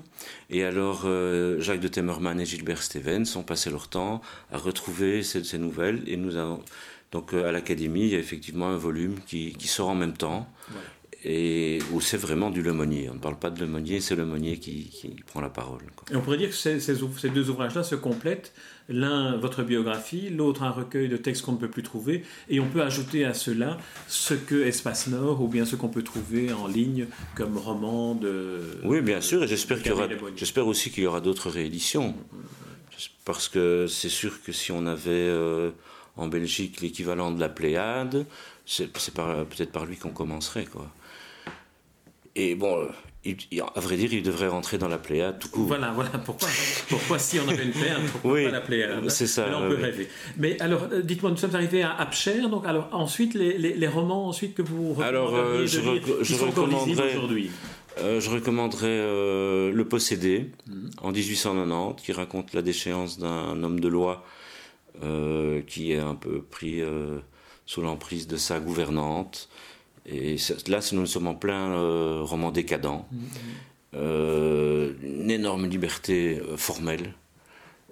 Et 0.50 0.62
alors, 0.62 1.02
euh, 1.04 1.60
Jacques 1.60 1.80
de 1.80 1.88
Temmerman 1.88 2.40
et 2.40 2.46
Gilbert 2.46 2.80
Stevens 2.80 3.26
ont 3.34 3.42
passé 3.42 3.70
leur 3.70 3.88
temps 3.88 4.20
à 4.52 4.58
retrouver 4.58 5.24
ces, 5.24 5.58
nouvelles. 5.58 6.04
Et 6.06 6.16
nous 6.16 6.36
avons, 6.36 6.62
donc, 7.10 7.34
euh, 7.34 7.48
à 7.48 7.50
l'Académie, 7.50 8.02
il 8.02 8.10
y 8.10 8.14
a 8.14 8.20
effectivement 8.20 8.68
un 8.68 8.76
volume 8.76 9.16
qui, 9.26 9.56
sort 9.66 9.88
en 9.88 9.96
même 9.96 10.16
temps. 10.16 10.48
Et 11.24 11.78
où 11.92 12.00
c'est 12.00 12.16
vraiment 12.16 12.50
du 12.50 12.62
Lemonnier. 12.62 13.08
On 13.10 13.14
ne 13.14 13.20
parle 13.20 13.38
pas 13.38 13.50
de 13.50 13.60
Lemonnier, 13.60 14.00
c'est 14.00 14.16
Lemonnier 14.16 14.58
qui, 14.58 14.88
qui 14.88 15.08
prend 15.26 15.40
la 15.40 15.50
parole. 15.50 15.82
Et 16.10 16.16
on 16.16 16.20
pourrait 16.20 16.38
dire 16.38 16.48
que 16.48 16.54
ces, 16.54 16.80
ces, 16.80 16.96
deux 17.30 17.50
ouvrages-là 17.50 17.82
se 17.84 17.94
complètent. 17.94 18.52
L'un, 18.88 19.36
votre 19.36 19.62
biographie, 19.62 20.30
l'autre, 20.30 20.64
un 20.64 20.70
recueil 20.70 21.08
de 21.08 21.16
textes 21.16 21.42
qu'on 21.44 21.52
ne 21.52 21.58
peut 21.58 21.70
plus 21.70 21.84
trouver. 21.84 22.24
Et 22.48 22.58
on 22.58 22.66
peut 22.66 22.82
ajouter 22.82 23.24
à 23.24 23.34
cela 23.34 23.78
ce 24.08 24.34
que 24.34 24.66
Espace 24.66 25.06
Nord, 25.06 25.40
ou 25.42 25.48
bien 25.48 25.64
ce 25.64 25.76
qu'on 25.76 25.88
peut 25.88 26.02
trouver 26.02 26.52
en 26.52 26.66
ligne 26.66 27.06
comme 27.36 27.56
roman 27.56 28.14
de. 28.16 28.60
Oui, 28.82 29.00
bien 29.00 29.20
sûr, 29.20 29.44
et 29.44 29.46
j'espère, 29.46 29.78
qu'il 29.78 29.92
y 29.92 29.94
aura, 29.94 30.08
j'espère 30.34 30.66
aussi 30.66 30.90
qu'il 30.90 31.04
y 31.04 31.06
aura 31.06 31.20
d'autres 31.20 31.50
rééditions. 31.50 32.16
Parce 33.24 33.48
que 33.48 33.86
c'est 33.86 34.08
sûr 34.08 34.42
que 34.42 34.50
si 34.50 34.72
on 34.72 34.84
avait 34.86 35.10
euh, 35.10 35.70
en 36.16 36.26
Belgique 36.26 36.80
l'équivalent 36.80 37.30
de 37.30 37.38
la 37.38 37.48
Pléiade, 37.48 38.26
c'est, 38.66 38.92
peut-être 38.92 39.70
par 39.70 39.86
lui 39.86 39.96
qu'on 39.96 40.10
commencerait. 40.10 40.64
quoi. 40.64 40.92
Et 42.34 42.54
bon, 42.54 42.88
à 43.74 43.80
vrai 43.80 43.96
dire, 43.96 44.12
il 44.12 44.22
devrait 44.22 44.48
rentrer 44.48 44.78
dans 44.78 44.88
la 44.88 44.98
Pléiade 44.98 45.38
tout 45.38 45.48
court. 45.48 45.66
Voilà, 45.66 45.92
voilà. 45.92 46.10
Pourquoi, 46.10 46.48
pourquoi 46.88 47.18
si 47.18 47.38
on 47.38 47.48
avait 47.48 47.64
une 47.64 47.70
Pléiade, 47.70 48.02
pourquoi 48.10 48.42
pas 48.42 48.50
la 48.50 48.60
Pléiade 48.60 49.08
C'est 49.10 49.26
ça. 49.26 49.46
Mais 49.48 49.54
on 49.54 49.68
peut 49.68 49.80
rêver. 49.80 50.08
Mais 50.38 50.60
alors, 50.60 50.88
euh, 50.90 51.02
dites-moi, 51.02 51.30
nous 51.30 51.36
sommes 51.36 51.54
arrivés 51.54 51.82
à 51.82 51.92
Apcher, 51.94 52.40
donc 52.50 52.66
alors 52.66 52.88
ensuite, 52.92 53.34
les, 53.34 53.56
les, 53.58 53.88
romans 53.88 54.28
ensuite 54.28 54.54
que 54.54 54.62
vous 54.62 54.96
alors, 55.00 55.36
euh, 55.36 55.66
je, 55.66 55.80
je 56.22 56.34
recommanderais 56.34 57.16
aujourd'hui. 57.16 57.50
Euh, 57.98 58.20
je 58.20 58.30
recommanderais 58.30 58.98
Le 58.98 59.84
Possédé, 59.84 60.50
mhm. 60.66 60.90
en 61.02 61.12
1890, 61.12 62.02
qui 62.02 62.12
raconte 62.12 62.54
la 62.54 62.62
déchéance 62.62 63.18
d'un 63.18 63.62
homme 63.62 63.80
de 63.80 63.88
loi 63.88 64.24
qui 65.66 65.92
est 65.92 65.98
un 65.98 66.14
peu 66.14 66.42
pris 66.42 66.82
sous 67.66 67.82
l'emprise 67.82 68.26
de 68.26 68.36
sa 68.36 68.60
gouvernante 68.60 69.48
et 70.06 70.36
là, 70.66 70.80
nous 70.92 71.06
sommes 71.06 71.28
en 71.28 71.34
plein 71.34 71.72
euh, 71.72 72.22
roman 72.22 72.50
décadent. 72.50 72.86
Mm-hmm. 72.86 73.94
Euh, 73.94 74.94
une 75.02 75.30
énorme 75.30 75.66
liberté 75.66 76.40
euh, 76.40 76.56
formelle, 76.56 77.14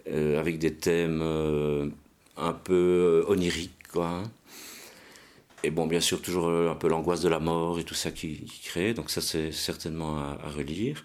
avec 0.07 0.59
des 0.59 0.75
thèmes 0.75 1.23
un 2.37 2.53
peu 2.53 3.25
oniriques, 3.29 3.87
quoi. 3.93 4.09
Hein. 4.09 4.23
Et 5.63 5.71
bon, 5.71 5.87
bien 5.87 6.01
sûr, 6.01 6.21
toujours 6.21 6.49
un 6.49 6.75
peu 6.75 6.89
l'angoisse 6.89 7.21
de 7.21 7.29
la 7.29 7.39
mort 7.39 7.79
et 7.79 7.85
tout 7.85 7.95
ça 7.95 8.11
qui, 8.11 8.51
crée. 8.65 8.93
Donc 8.93 9.11
ça, 9.11 9.21
c'est 9.21 9.53
certainement 9.53 10.19
à, 10.19 10.39
à, 10.43 10.51
relire. 10.51 11.05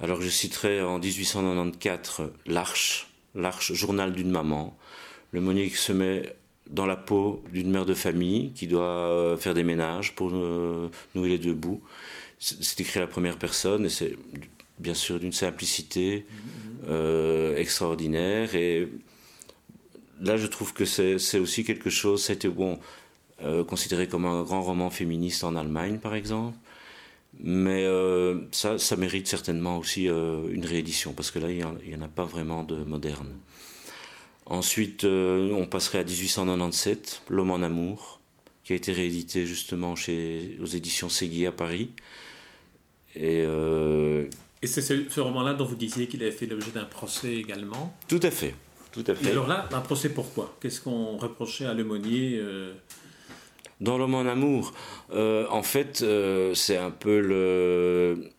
Alors 0.00 0.20
je 0.20 0.28
citerai 0.28 0.82
en 0.82 0.98
1894 0.98 2.30
L'Arche, 2.46 3.08
L'Arche, 3.34 3.72
journal 3.72 4.12
d'une 4.12 4.30
maman. 4.30 4.76
Le 5.30 5.40
monique 5.40 5.76
se 5.76 5.92
met 5.92 6.34
dans 6.70 6.86
la 6.86 6.96
peau 6.96 7.42
d'une 7.52 7.70
mère 7.70 7.86
de 7.86 7.94
famille 7.94 8.52
qui 8.52 8.66
doit 8.66 8.82
euh, 8.82 9.36
faire 9.36 9.54
des 9.54 9.64
ménages 9.64 10.14
pour 10.14 10.30
euh, 10.32 10.90
nouer 11.14 11.30
les 11.30 11.38
deux 11.38 11.54
bouts. 11.54 11.82
C'est 12.38 12.80
écrit 12.80 12.98
à 12.98 13.02
la 13.02 13.08
première 13.08 13.38
personne 13.38 13.86
et 13.86 13.88
c'est 13.88 14.16
bien 14.78 14.94
sûr 14.94 15.20
d'une 15.20 15.32
simplicité 15.32 16.26
euh, 16.88 17.56
extraordinaire. 17.56 18.54
Et 18.56 18.88
là, 20.20 20.36
je 20.36 20.46
trouve 20.48 20.72
que 20.72 20.84
c'est 20.84 21.38
aussi 21.38 21.62
quelque 21.62 21.88
chose, 21.88 22.24
c'était 22.24 22.48
bon, 22.48 22.80
considéré 23.68 24.08
comme 24.08 24.24
un 24.24 24.42
grand 24.42 24.62
roman 24.62 24.90
féministe 24.90 25.44
en 25.44 25.54
Allemagne, 25.54 25.98
par 25.98 26.16
exemple. 26.16 26.56
Mais 27.38 27.86
ça, 28.50 28.76
ça 28.76 28.96
mérite 28.96 29.28
certainement 29.28 29.78
aussi 29.78 30.06
une 30.06 30.64
réédition, 30.64 31.12
parce 31.12 31.30
que 31.30 31.38
là, 31.38 31.48
il 31.48 31.58
n'y 31.58 31.94
en, 31.94 32.02
a 32.02 32.08
pas 32.08 32.24
vraiment 32.24 32.64
de 32.64 32.76
moderne. 32.82 33.28
Ensuite, 34.46 35.04
euh, 35.04 35.52
on 35.52 35.66
passerait 35.66 35.98
à 35.98 36.04
1897, 36.04 37.22
L'homme 37.28 37.50
en 37.50 37.62
amour, 37.62 38.20
qui 38.64 38.72
a 38.72 38.76
été 38.76 38.92
réédité 38.92 39.46
justement 39.46 39.94
chez, 39.96 40.58
aux 40.60 40.66
éditions 40.66 41.08
Séguier 41.08 41.46
à 41.46 41.52
Paris. 41.52 41.90
Et, 43.14 43.44
euh, 43.46 44.26
Et 44.62 44.66
c'est 44.66 44.82
ce, 44.82 45.20
roman-là 45.20 45.54
dont 45.54 45.64
vous 45.64 45.76
disiez 45.76 46.06
qu'il 46.06 46.22
avait 46.22 46.32
fait 46.32 46.46
l'objet 46.46 46.70
d'un 46.72 46.84
procès 46.84 47.34
également 47.34 47.96
Tout 48.08 48.20
à 48.22 48.30
fait. 48.30 48.54
Tout 48.90 49.04
à 49.06 49.14
fait. 49.14 49.28
Et 49.28 49.30
alors 49.30 49.46
là, 49.46 49.68
un 49.72 49.80
procès 49.80 50.10
pourquoi 50.10 50.56
Qu'est-ce 50.60 50.80
qu'on 50.80 51.16
reprochait 51.16 51.64
à 51.64 51.72
Lemonnier 51.72 52.38
euh? 52.38 52.74
Dans 53.80 53.96
L'homme 53.96 54.14
en 54.14 54.26
amour, 54.26 54.74
en 55.10 55.62
fait, 55.62 56.04
c'est 56.54 56.76
un 56.76 56.90
peu 56.90 57.20
le 57.20 58.30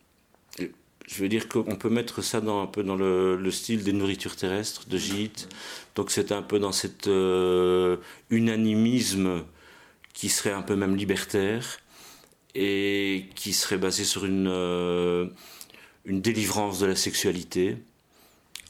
je 1.06 1.22
veux 1.22 1.28
dire 1.28 1.48
qu'on 1.48 1.76
peut 1.76 1.90
mettre 1.90 2.22
ça 2.22 2.38
un 2.38 2.66
peu 2.66 2.82
dans 2.82 2.96
le, 2.96 3.50
style 3.50 3.84
des 3.84 3.92
nourritures 3.92 4.36
terrestres 4.36 4.88
de 4.88 4.96
gîte. 4.96 5.48
Donc 5.94 6.10
c'est 6.10 6.32
un 6.32 6.42
peu 6.42 6.58
dans 6.58 6.72
cet 6.72 7.08
euh, 7.08 7.98
unanimisme 8.30 9.44
qui 10.12 10.28
serait 10.28 10.52
un 10.52 10.62
peu 10.62 10.76
même 10.76 10.96
libertaire 10.96 11.78
et 12.54 13.26
qui 13.34 13.52
serait 13.52 13.76
basé 13.76 14.04
sur 14.04 14.24
une, 14.24 14.48
euh, 14.48 15.26
une 16.04 16.20
délivrance 16.20 16.78
de 16.78 16.86
la 16.86 16.96
sexualité, 16.96 17.76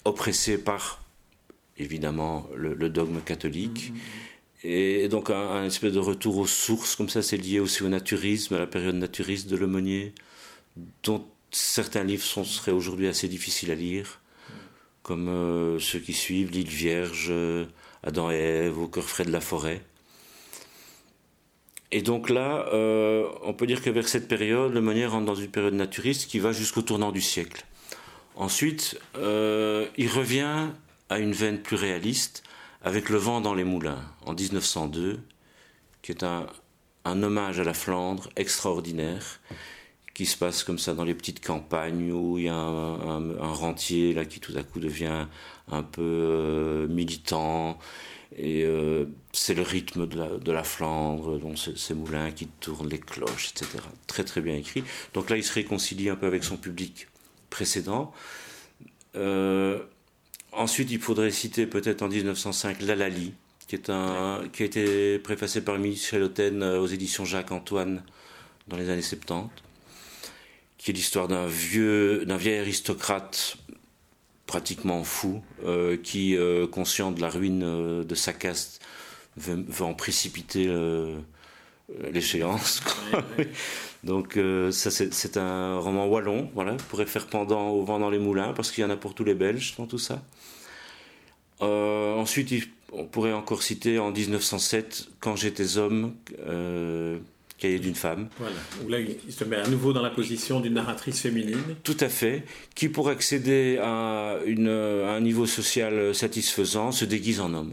oppressée 0.05 0.59
par 0.59 1.03
évidemment 1.77 2.49
le, 2.57 2.89
dogme 2.89 3.21
catholique. 3.21 3.93
Et 4.65 5.09
donc 5.09 5.31
un, 5.31 5.51
un, 5.51 5.65
espèce 5.67 5.93
de 5.93 5.99
retour 6.01 6.39
aux 6.39 6.47
sources, 6.47 6.97
comme 6.97 7.11
ça 7.11 7.23
c'est 7.23 7.37
lié 7.37 7.61
aussi 7.61 7.83
au 7.83 7.89
naturisme, 7.89 8.55
à 8.55 8.59
la 8.59 8.67
période 8.67 8.95
naturiste 8.95 9.49
de 9.49 9.57
l'aumônier, 9.57 10.15
dont 11.03 11.25
certains 11.55 12.05
livres 12.05 12.25
sont, 12.25 12.45
seraient 12.45 12.73
aujourd'hui 12.73 13.07
assez 13.07 13.29
difficiles 13.29 13.71
à 13.71 13.75
lire, 13.75 14.21
comme 15.03 15.29
euh, 15.29 15.79
ceux 15.79 15.99
qui 15.99 16.13
suivent, 16.13 16.51
L'île 16.51 16.69
Vierge, 16.69 17.29
euh, 17.31 17.67
Adam 18.03 18.31
et 18.31 18.37
Ève, 18.37 18.79
Au 18.79 18.89
cœur 18.89 19.05
frais 19.05 19.25
de 19.25 19.31
la 19.31 19.41
forêt. 19.41 19.83
Et 21.93 22.03
donc 22.03 22.29
là, 22.29 22.67
euh, 22.73 23.29
on 23.43 23.55
peut 23.55 23.67
dire 23.67 23.83
que 23.83 23.91
vers 23.91 24.09
cette 24.09 24.27
période, 24.27 24.73
le 24.73 24.81
Monnier 24.81 25.07
rentre 25.07 25.27
dans 25.27 25.35
une 25.37 25.51
période 25.51 25.75
naturiste 25.75 26.29
qui 26.29 26.41
va 26.41 26.53
jusqu'au 26.53 26.83
tournant 26.83 27.13
du 27.13 27.21
siècle. 27.21 27.65
Ensuite, 28.35 28.99
il 29.15 30.09
revient 30.09 30.67
à 31.09 31.21
une 31.21 31.33
veine 31.33 31.63
plus 31.63 31.77
réaliste 31.77 32.43
avec 32.83 33.11
Le 33.11 33.17
vent 33.17 33.41
dans 33.41 33.55
les 33.55 33.63
moulins 33.63 34.03
en 34.27 34.35
1902, 34.35 35.21
qui 36.03 36.11
est 36.11 36.25
un 36.25 37.23
hommage 37.23 37.61
à 37.61 37.65
la 37.65 37.75
Flandre 37.75 38.29
extraordinaire 38.35 39.39
qui 40.15 40.27
se 40.27 40.37
passe 40.37 40.63
comme 40.63 40.79
ça 40.79 40.95
dans 40.95 41.05
les 41.05 41.15
petites 41.15 41.45
campagnes 41.45 42.13
où 42.13 42.39
il 42.39 42.45
y 42.45 42.49
a 42.49 42.55
un, 42.55 43.53
rentier 43.53 44.15
là 44.15 44.25
qui 44.25 44.39
tout 44.41 44.53
à 44.57 44.63
coup 44.63 44.79
devient 44.79 45.27
un 45.69 45.83
peu 45.83 46.03
euh, 46.03 46.87
militant 46.89 47.79
et 48.37 48.65
euh, 48.65 49.07
c'est 49.33 49.55
le 49.55 49.63
rythme 49.63 50.07
de 50.07 50.17
la, 50.17 50.29
de 50.39 50.53
la 50.53 50.65
Flandre, 50.65 51.39
donc 51.39 51.59
ces 51.59 51.95
moulins 51.95 52.33
qui 52.33 52.47
tournent, 52.47 52.89
les 52.89 52.99
cloches, 52.99 53.51
etc. 53.51 53.79
Très 54.07 54.25
très 54.25 54.41
bien 54.41 54.57
écrit. 54.57 54.83
Donc 55.13 55.31
là, 55.31 55.37
il 55.37 55.45
se 55.45 55.53
réconcilie 55.53 56.09
un 56.09 56.17
peu 56.17 56.27
avec 56.27 56.43
son 56.43 56.57
public 56.57 57.07
précédent. 57.51 58.13
Euh, 59.15 59.79
ensuite, 60.51 60.91
il 60.91 60.99
faudrait 60.99 61.31
citer 61.31 61.67
peut-être 61.67 62.03
en 62.03 62.09
1905 62.09 62.83
Lalali, 62.83 63.35
qui, 63.69 63.77
est 63.77 63.89
un, 63.89 64.43
qui 64.53 64.65
a 64.65 64.67
été 64.67 65.21
préfacé 65.21 65.61
par 65.63 65.79
Michel 65.79 66.25
Hotten 66.25 66.63
aux 66.65 66.87
éditions 66.89 67.25
Jacques 67.25 67.53
Antoine 67.53 68.03
dans 68.67 68.77
les 68.77 68.91
années 68.91 69.03
70 69.03 69.51
qui 70.85 70.91
est 70.91 70.95
l'histoire 70.95 71.29
d'un 71.29 71.47
vieux, 71.47 72.27
d'un 72.27 72.37
vieil 72.37 72.59
aristocrate 72.59 73.57
pratiquement 74.45 75.03
fou, 75.03 75.43
euh, 75.65 75.97
qui, 75.97 76.37
euh, 76.37 76.67
conscient 76.67 77.11
de 77.11 77.23
la 77.23 77.31
ruine 77.31 77.63
euh, 77.65 78.05
de 78.05 78.15
sa 78.15 78.35
caste, 78.35 78.83
veut, 79.39 79.65
en 79.81 79.95
précipiter 79.95 80.71
l'échéance. 82.13 82.83
Donc 84.05 84.39
ça, 84.71 84.91
c'est 84.91 85.37
un 85.39 85.79
roman 85.79 86.07
wallon, 86.07 86.51
voilà, 86.55 86.75
pourrait 86.91 87.07
faire 87.07 87.27
pendant 87.29 87.71
au 87.71 87.83
vent 87.83 87.99
dans 87.99 88.11
les 88.11 88.19
moulins, 88.19 88.53
parce 88.53 88.71
qu'il 88.71 88.83
y 88.83 88.85
en 88.85 88.91
a 88.91 88.97
pour 88.97 89.15
tous 89.15 89.25
les 89.25 89.35
Belges 89.35 89.75
dans 89.79 89.87
tout 89.87 89.99
ça. 89.99 90.23
ensuite, 91.61 92.53
on 92.93 93.07
pourrait 93.07 93.33
encore 93.33 93.63
citer 93.63 93.99
en 93.99 94.13
1907, 94.13 95.09
Quand 95.19 95.35
j'étais 95.35 95.79
homme, 95.79 96.15
Cahier 97.59 97.79
d'une 97.79 97.95
femme. 97.95 98.29
Voilà. 98.39 98.57
Où 98.85 98.89
là, 98.89 98.99
il 99.01 99.33
se 99.33 99.45
met 99.45 99.57
à 99.57 99.67
nouveau 99.69 99.93
dans 99.93 100.03
la 100.03 100.11
position 100.11 100.61
d'une 100.61 100.75
narratrice 100.75 101.21
féminine. 101.21 101.77
Tout 101.83 101.97
à 102.01 102.09
fait. 102.09 102.45
Qui, 102.75 102.89
pour 102.89 103.09
accéder 103.09 103.79
à, 103.81 104.39
une, 104.45 104.69
un 104.69 105.21
niveau 105.21 105.47
social 105.47 106.15
satisfaisant, 106.15 106.91
se 106.91 107.05
déguise 107.05 107.41
en 107.41 107.55
homme. 107.55 107.73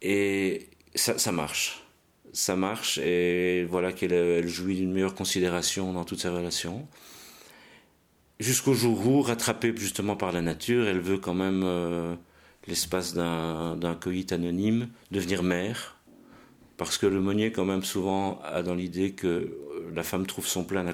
Et 0.00 0.68
ça, 0.94 1.18
ça 1.18 1.30
marche. 1.30 1.82
Ça 2.32 2.56
marche. 2.56 2.98
Et 2.98 3.64
voilà 3.68 3.92
qu'elle 3.92 4.12
elle 4.12 4.48
jouit 4.48 4.76
d'une 4.76 4.92
meilleure 4.92 5.14
considération 5.14 5.92
dans 5.92 6.04
toutes 6.04 6.20
ses 6.20 6.30
relations. 6.30 6.88
Jusqu'au 8.40 8.74
jour 8.74 9.06
où, 9.06 9.20
rattrapée 9.20 9.72
justement 9.76 10.16
par 10.16 10.32
la 10.32 10.40
nature, 10.40 10.88
elle 10.88 11.00
veut 11.00 11.18
quand 11.18 11.34
même, 11.34 11.62
euh, 11.64 12.14
l'espace 12.66 13.14
d'un 13.14 13.96
coït 14.00 14.32
anonyme, 14.32 14.88
devenir 15.10 15.42
mère 15.42 15.96
parce 16.84 16.98
que 16.98 17.06
le 17.06 17.20
Monnier, 17.20 17.52
quand 17.52 17.64
même, 17.64 17.82
souvent 17.84 18.40
a 18.44 18.62
dans 18.62 18.74
l'idée 18.74 19.12
que 19.12 19.56
la 19.94 20.02
femme 20.02 20.26
trouve 20.26 20.46
son 20.46 20.64
plein 20.64 20.86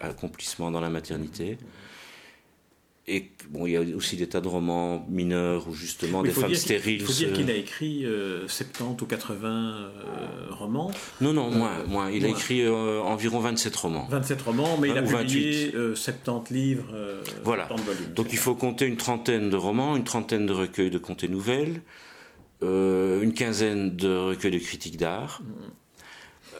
accomplissement 0.00 0.70
dans 0.70 0.80
la 0.80 0.90
maternité. 0.90 1.58
et 3.08 3.30
bon, 3.50 3.66
il 3.66 3.72
y 3.72 3.76
a 3.76 3.96
aussi 3.96 4.16
des 4.16 4.28
tas 4.28 4.40
de 4.40 4.48
romans 4.48 5.06
mineurs 5.08 5.68
ou 5.68 5.74
justement 5.74 6.22
des 6.22 6.30
femmes 6.30 6.54
stériles. 6.54 7.00
Il 7.00 7.06
faut 7.06 7.12
dire 7.12 7.32
qu'il 7.32 7.50
a 7.50 7.54
écrit 7.54 8.04
70 8.46 9.02
ou 9.02 9.06
80 9.06 9.92
romans. 10.50 10.90
Non, 11.20 11.32
non, 11.32 11.50
moins. 11.50 11.84
moins. 11.84 12.10
Il 12.10 12.24
a 12.24 12.28
écrit 12.28 12.68
environ 12.68 13.40
27 13.40 13.76
romans. 13.76 14.06
27 14.10 14.42
romans, 14.42 14.78
mais 14.80 14.88
il 14.88 14.98
a 14.98 15.02
publié 15.02 15.72
70 15.94 16.52
livres. 16.52 16.94
voilà. 17.44 17.68
Donc 18.14 18.32
il 18.32 18.38
faut 18.38 18.54
compter 18.54 18.86
une 18.86 18.96
trentaine 18.96 19.50
de 19.50 19.56
romans, 19.56 19.96
une 19.96 20.04
trentaine 20.04 20.46
de 20.46 20.52
recueils 20.52 20.90
de 20.90 20.98
contes 20.98 21.24
et 21.24 21.28
nouvelles, 22.62 23.22
une 23.22 23.34
quinzaine 23.34 23.96
de 23.96 24.16
recueils 24.16 24.52
de 24.52 24.58
critiques 24.58 24.96
d'art. 24.96 25.42
Mm. 25.42 25.70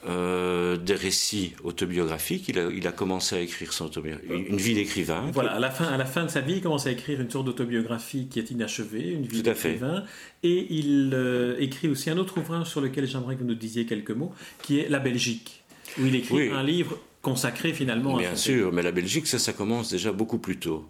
Euh, 0.09 0.77
des 0.77 0.95
récits 0.95 1.55
autobiographiques. 1.65 2.49
Il 2.49 2.61
a, 2.61 2.69
il 2.71 2.87
a, 2.87 2.93
commencé 2.93 3.35
à 3.35 3.41
écrire 3.41 3.73
son 3.73 3.91
une 3.91 4.57
vie 4.57 4.75
d'écrivain. 4.75 5.31
Voilà, 5.33 5.55
à 5.55 5.59
la, 5.59 5.71
fin, 5.71 5.87
à 5.87 5.97
la 5.97 6.05
fin 6.05 6.25
de 6.25 6.31
sa 6.31 6.43
vie, 6.43 6.55
il 6.55 6.61
commence 6.61 6.87
à 6.87 6.93
écrire 6.93 7.21
une 7.21 7.29
sorte 7.29 7.47
d'autobiographie 7.47 8.29
qui 8.29 8.39
est 8.39 8.53
inachevée, 8.53 9.11
une 9.11 9.27
vie 9.27 9.43
d'écrivain. 9.43 10.05
Et 10.45 10.67
il 10.71 11.11
euh, 11.13 11.57
écrit 11.59 11.89
aussi 11.89 12.09
un 12.09 12.19
autre 12.19 12.39
ouvrage 12.39 12.69
sur 12.69 12.81
lequel 12.81 13.09
j'aimerais 13.09 13.35
que 13.35 13.41
vous 13.41 13.49
nous 13.49 13.55
disiez 13.57 13.85
quelques 13.85 14.13
mots, 14.13 14.33
qui 14.63 14.79
est 14.79 14.89
La 14.89 15.01
Belgique, 15.01 15.65
où 15.99 16.07
il 16.07 16.15
écrit 16.15 16.51
un 16.51 16.63
livre 16.63 17.01
consacré 17.21 17.73
finalement 17.73 18.17
Bien 18.17 18.37
sûr, 18.37 18.73
mais 18.73 18.83
la 18.83 18.93
Belgique, 18.93 19.27
ça, 19.27 19.41
ça 19.41 19.53
commence 19.53 19.91
déjà 19.91 20.13
beaucoup 20.13 20.39
plus 20.39 20.59
tôt. 20.59 20.89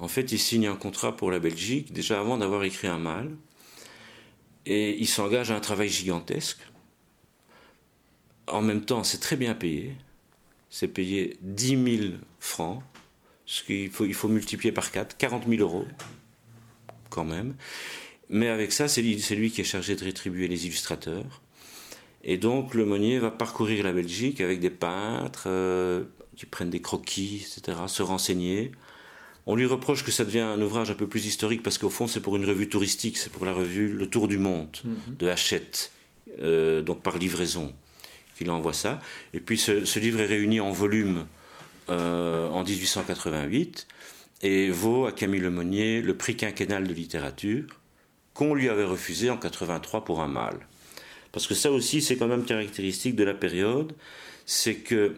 En 0.00 0.08
fait, 0.08 0.32
il 0.32 0.38
signe 0.38 0.66
un 0.66 0.76
contrat 0.76 1.16
pour 1.16 1.30
la 1.30 1.38
Belgique 1.38 1.92
déjà 1.92 2.18
avant 2.18 2.36
d'avoir 2.36 2.64
écrit 2.64 2.88
un 2.88 2.98
mal. 2.98 3.30
Et 4.66 4.98
il 4.98 5.06
s'engage 5.06 5.50
à 5.50 5.56
un 5.56 5.60
travail 5.60 5.88
gigantesque 5.88 6.58
en 8.48 8.62
même 8.62 8.84
temps, 8.84 9.04
c'est 9.04 9.18
très 9.18 9.36
bien 9.36 9.54
payé. 9.54 9.94
C'est 10.70 10.88
payé 10.88 11.36
10 11.42 11.98
000 11.98 12.12
francs, 12.40 12.82
ce 13.44 13.62
qu'il 13.62 13.90
faut, 13.90 14.04
il 14.04 14.14
faut 14.14 14.28
multiplier 14.28 14.72
par 14.72 14.90
4, 14.90 15.16
40 15.16 15.48
000 15.48 15.62
euros, 15.62 15.86
quand 17.10 17.24
même. 17.24 17.54
Mais 18.28 18.48
avec 18.48 18.72
ça, 18.72 18.88
c'est 18.88 19.02
lui, 19.02 19.50
qui 19.50 19.60
est 19.60 19.64
chargé 19.64 19.94
de 19.94 20.04
rétribuer 20.04 20.48
les 20.48 20.66
illustrateurs. 20.66 21.42
Et 22.24 22.38
donc, 22.38 22.74
le 22.74 22.84
Monnier 22.84 23.18
va 23.20 23.30
parcourir 23.30 23.84
la 23.84 23.92
Belgique 23.92 24.40
avec 24.40 24.58
des 24.58 24.70
peintres 24.70 25.44
euh, 25.46 26.04
qui 26.34 26.44
prennent 26.46 26.70
des 26.70 26.82
croquis, 26.82 27.46
etc., 27.46 27.78
se 27.86 28.02
renseigner. 28.02 28.72
On 29.46 29.54
lui 29.54 29.66
reproche 29.66 30.04
que 30.04 30.10
ça 30.10 30.24
devient 30.24 30.40
un 30.40 30.60
ouvrage 30.60 30.90
un 30.90 30.94
peu 30.94 31.06
plus 31.06 31.24
historique 31.26 31.62
parce 31.62 31.78
qu'au 31.78 31.90
fond, 31.90 32.08
c'est 32.08 32.20
pour 32.20 32.36
une 32.36 32.44
revue 32.44 32.68
touristique, 32.68 33.16
c'est 33.16 33.30
pour 33.30 33.46
la 33.46 33.52
revue 33.52 33.88
Le 33.88 34.08
Tour 34.08 34.26
du 34.26 34.38
Monde 34.38 34.76
mhm. 34.84 35.16
de 35.18 35.28
Hachette, 35.28 35.92
euh, 36.42 36.82
donc 36.82 37.02
par 37.02 37.16
livraison 37.16 37.72
qu'il 38.36 38.50
envoie 38.50 38.72
ça. 38.72 39.00
Et 39.32 39.40
puis 39.40 39.56
ce, 39.56 39.98
livre 39.98 40.20
est 40.20 40.26
réuni 40.26 40.60
en 40.60 40.72
volume 40.72 41.26
euh, 41.88 42.48
en 42.48 42.64
1888 42.64 43.86
et 44.42 44.70
vaut 44.70 45.06
à 45.06 45.12
Camille 45.12 45.40
Lemonnier 45.40 46.02
le 46.02 46.16
prix 46.16 46.36
quinquennal 46.36 46.86
de 46.86 46.92
littérature 46.92 47.64
qu'on 48.34 48.52
lui 48.52 48.68
avait 48.68 48.84
refusé 48.84 49.30
en 49.30 49.38
83 49.38 50.04
pour 50.04 50.20
un 50.20 50.28
mâle. 50.28 50.58
Parce 51.32 51.46
que 51.46 51.54
ça 51.54 51.70
aussi, 51.70 52.02
c'est 52.02 52.16
quand 52.16 52.26
même 52.26 52.44
caractéristique 52.44 53.16
de 53.16 53.24
la 53.24 53.34
période, 53.34 53.94
c'est 54.44 54.76
que 54.76 55.14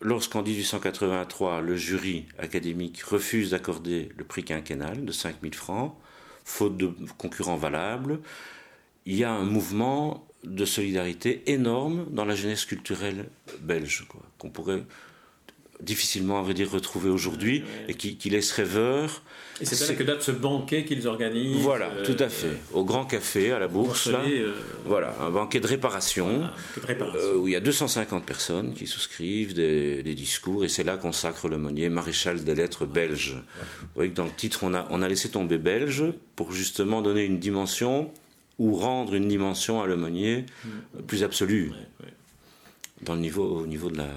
lorsqu'en 0.00 0.42
1883, 0.42 1.60
le 1.60 1.76
jury 1.76 2.26
académique 2.38 3.02
refuse 3.02 3.50
d'accorder 3.50 4.10
le 4.16 4.24
prix 4.24 4.44
quinquennal 4.44 5.04
de 5.04 5.12
5000 5.12 5.54
francs, 5.54 5.94
faute 6.44 6.76
de 6.76 6.92
concurrents 7.18 7.56
valables, 7.56 8.20
il 9.04 9.16
y 9.16 9.24
a 9.24 9.32
un 9.32 9.44
mouvement 9.44 10.26
de 10.44 10.64
solidarité 10.64 11.42
énorme 11.50 12.06
dans 12.10 12.24
la 12.24 12.34
jeunesse 12.34 12.64
culturelle 12.64 13.28
belge, 13.60 14.06
qu'on 14.38 14.50
pourrait 14.50 14.84
difficilement, 15.80 16.38
à 16.38 16.42
vrai 16.42 16.54
dire, 16.54 16.70
retrouver 16.70 17.10
aujourd'hui 17.10 17.64
et 17.88 17.94
qui, 17.94 18.16
qui, 18.16 18.30
laisse 18.30 18.52
rêveur. 18.52 19.22
Et 19.60 19.64
c'est 19.64 19.88
là 19.88 19.94
que 19.94 20.02
date 20.02 20.22
ce 20.22 20.30
banquet 20.30 20.84
qu'ils 20.84 21.08
organisent. 21.08 21.62
Voilà, 21.62 21.86
euh, 21.86 22.04
tout 22.04 22.22
à 22.22 22.28
fait. 22.28 22.58
Au 22.72 22.84
Grand 22.84 23.04
Café, 23.06 23.52
à 23.52 23.58
la 23.58 23.68
Bourse, 23.68 24.06
là. 24.08 24.20
Euh, 24.26 24.52
voilà, 24.84 25.14
un 25.20 25.30
banquet 25.30 25.60
de 25.60 25.66
réparation, 25.66 26.48
euh, 26.88 27.36
où 27.36 27.48
il 27.48 27.52
y 27.52 27.56
a 27.56 27.60
250 27.60 28.24
personnes 28.24 28.74
qui 28.74 28.86
souscrivent 28.86 29.54
des, 29.54 30.02
discours 30.16 30.64
et 30.64 30.68
c'est 30.68 30.84
là 30.84 30.96
qu'on 30.96 31.12
sacre 31.12 31.48
le 31.48 31.58
Monnier, 31.58 31.88
maréchal 31.90 32.42
des 32.42 32.54
lettres 32.54 32.86
belges. 32.86 33.34
Vous 33.34 33.88
voyez 33.96 34.10
que 34.10 34.16
dans 34.16 34.24
le 34.24 34.30
titre, 34.30 34.60
on 34.62 34.72
a, 34.72 34.86
on 34.90 35.02
a 35.02 35.08
laissé 35.08 35.28
tomber 35.28 35.58
belge 35.58 36.04
pour 36.36 36.52
justement 36.52 37.02
donner 37.02 37.24
une 37.24 37.38
dimension 37.38 38.10
ou 38.58 38.74
rendre 38.74 39.14
une 39.14 39.28
dimension 39.28 39.82
à 39.82 39.86
l'aumônier 39.86 40.46
mm. 40.64 41.02
plus 41.06 41.22
absolue. 41.22 41.72
Dans 43.02 43.14
le 43.14 43.20
niveau, 43.20 43.44
au 43.44 43.66
niveau 43.66 43.90
de 43.90 43.98
la, 43.98 44.08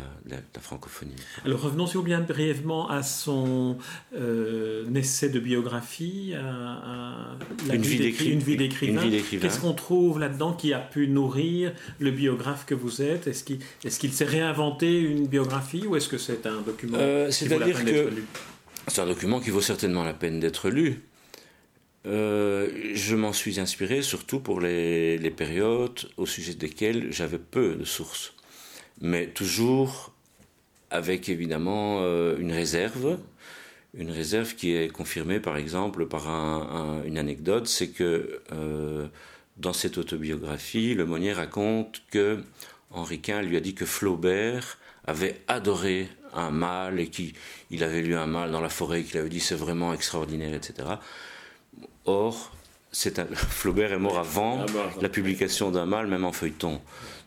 francophonie. 0.61 1.11
Alors 1.43 1.61
revenons, 1.61 1.85
si 1.85 1.95
vous 1.95 2.03
bien, 2.03 2.21
brièvement 2.21 2.89
à 2.89 3.03
son 3.03 3.77
euh, 4.15 4.93
essai 4.95 5.27
de 5.27 5.39
biographie, 5.39 6.33
à, 6.33 7.35
une, 7.73 7.81
vie 7.81 8.55
d'écrivain. 8.55 9.03
Qu'est-ce 9.29 9.59
qu'on 9.59 9.73
trouve 9.73 10.19
là-dedans 10.19 10.53
qui 10.53 10.73
a 10.73 10.79
pu 10.79 11.09
nourrir 11.09 11.73
le 11.99 12.11
biographe 12.11 12.65
que 12.65 12.73
vous 12.73 13.01
êtes? 13.01 13.27
Est-ce 13.27 13.43
qu'il 13.43 13.59
est 13.83 14.13
s'est 14.13 14.25
réinventé 14.25 14.99
une 14.99 15.27
biographie 15.27 15.85
ou 15.85 15.97
est-ce 15.97 16.07
que 16.07 16.17
c'est 16.17 16.45
un 16.45 16.61
document 16.61 16.97
euh, 16.99 17.29
C'est-à-dire 17.31 17.83
que 17.83 18.11
c'est 18.87 19.01
un 19.01 19.07
document 19.07 19.39
qui 19.39 19.49
vaut 19.49 19.61
certainement 19.61 20.03
la 20.03 20.13
peine 20.13 20.39
d'être 20.39 20.69
lu. 20.69 21.01
Euh, 22.05 22.69
je 22.93 23.15
m'en 23.15 23.33
suis 23.33 23.59
inspiré 23.59 24.01
surtout 24.01 24.39
pour 24.39 24.61
les, 24.61 25.33
périodes 25.35 26.09
au 26.17 26.25
sujet 26.25 26.53
desquelles 26.53 27.11
j'avais 27.11 27.37
peu 27.37 27.75
de 27.75 27.83
sources, 27.83 28.33
mais 29.01 29.27
toujours 29.27 30.13
avec 30.91 31.29
évidemment 31.29 31.99
euh, 32.01 32.37
une 32.37 32.51
réserve, 32.51 33.19
une 33.93 34.11
réserve 34.11 34.55
qui 34.55 34.73
est 34.73 34.91
confirmée 34.91 35.39
par 35.39 35.57
exemple 35.57 36.05
par 36.07 36.27
une 37.05 37.17
anecdote, 37.17 37.67
c'est 37.67 37.89
que 37.89 38.41
euh, 38.51 39.07
dans 39.57 39.73
cette 39.73 39.97
autobiographie, 39.97 40.93
le 40.93 41.05
Monnier 41.05 41.33
raconte 41.33 42.01
que 42.11 42.39
Henri 42.91 43.19
Quint 43.19 43.41
lui 43.41 43.57
a 43.57 43.59
dit 43.59 43.75
que 43.75 43.85
Flaubert 43.85 44.77
avait 45.05 45.41
adoré 45.47 46.07
un 46.33 46.51
mâle 46.51 46.99
et 46.99 47.07
qu'il 47.07 47.83
avait 47.83 48.01
lu 48.01 48.15
un 48.15 48.27
mâle 48.27 48.51
dans 48.51 48.61
la 48.61 48.69
forêt, 48.69 49.03
qu'il 49.03 49.17
avait 49.17 49.29
dit 49.29 49.39
c'est 49.39 49.55
vraiment 49.55 49.93
extraordinaire, 49.93 50.53
etc. 50.53 50.87
Or, 52.05 52.51
un, 52.93 53.25
Flaubert 53.35 53.91
est 53.91 53.99
mort 53.99 54.19
avant 54.19 54.65
ah 54.67 54.89
la 55.01 55.09
publication 55.09 55.71
d'un 55.71 55.85
mâle, 55.85 56.07
même 56.07 56.25
en 56.25 56.31
feuilleton. 56.31 56.81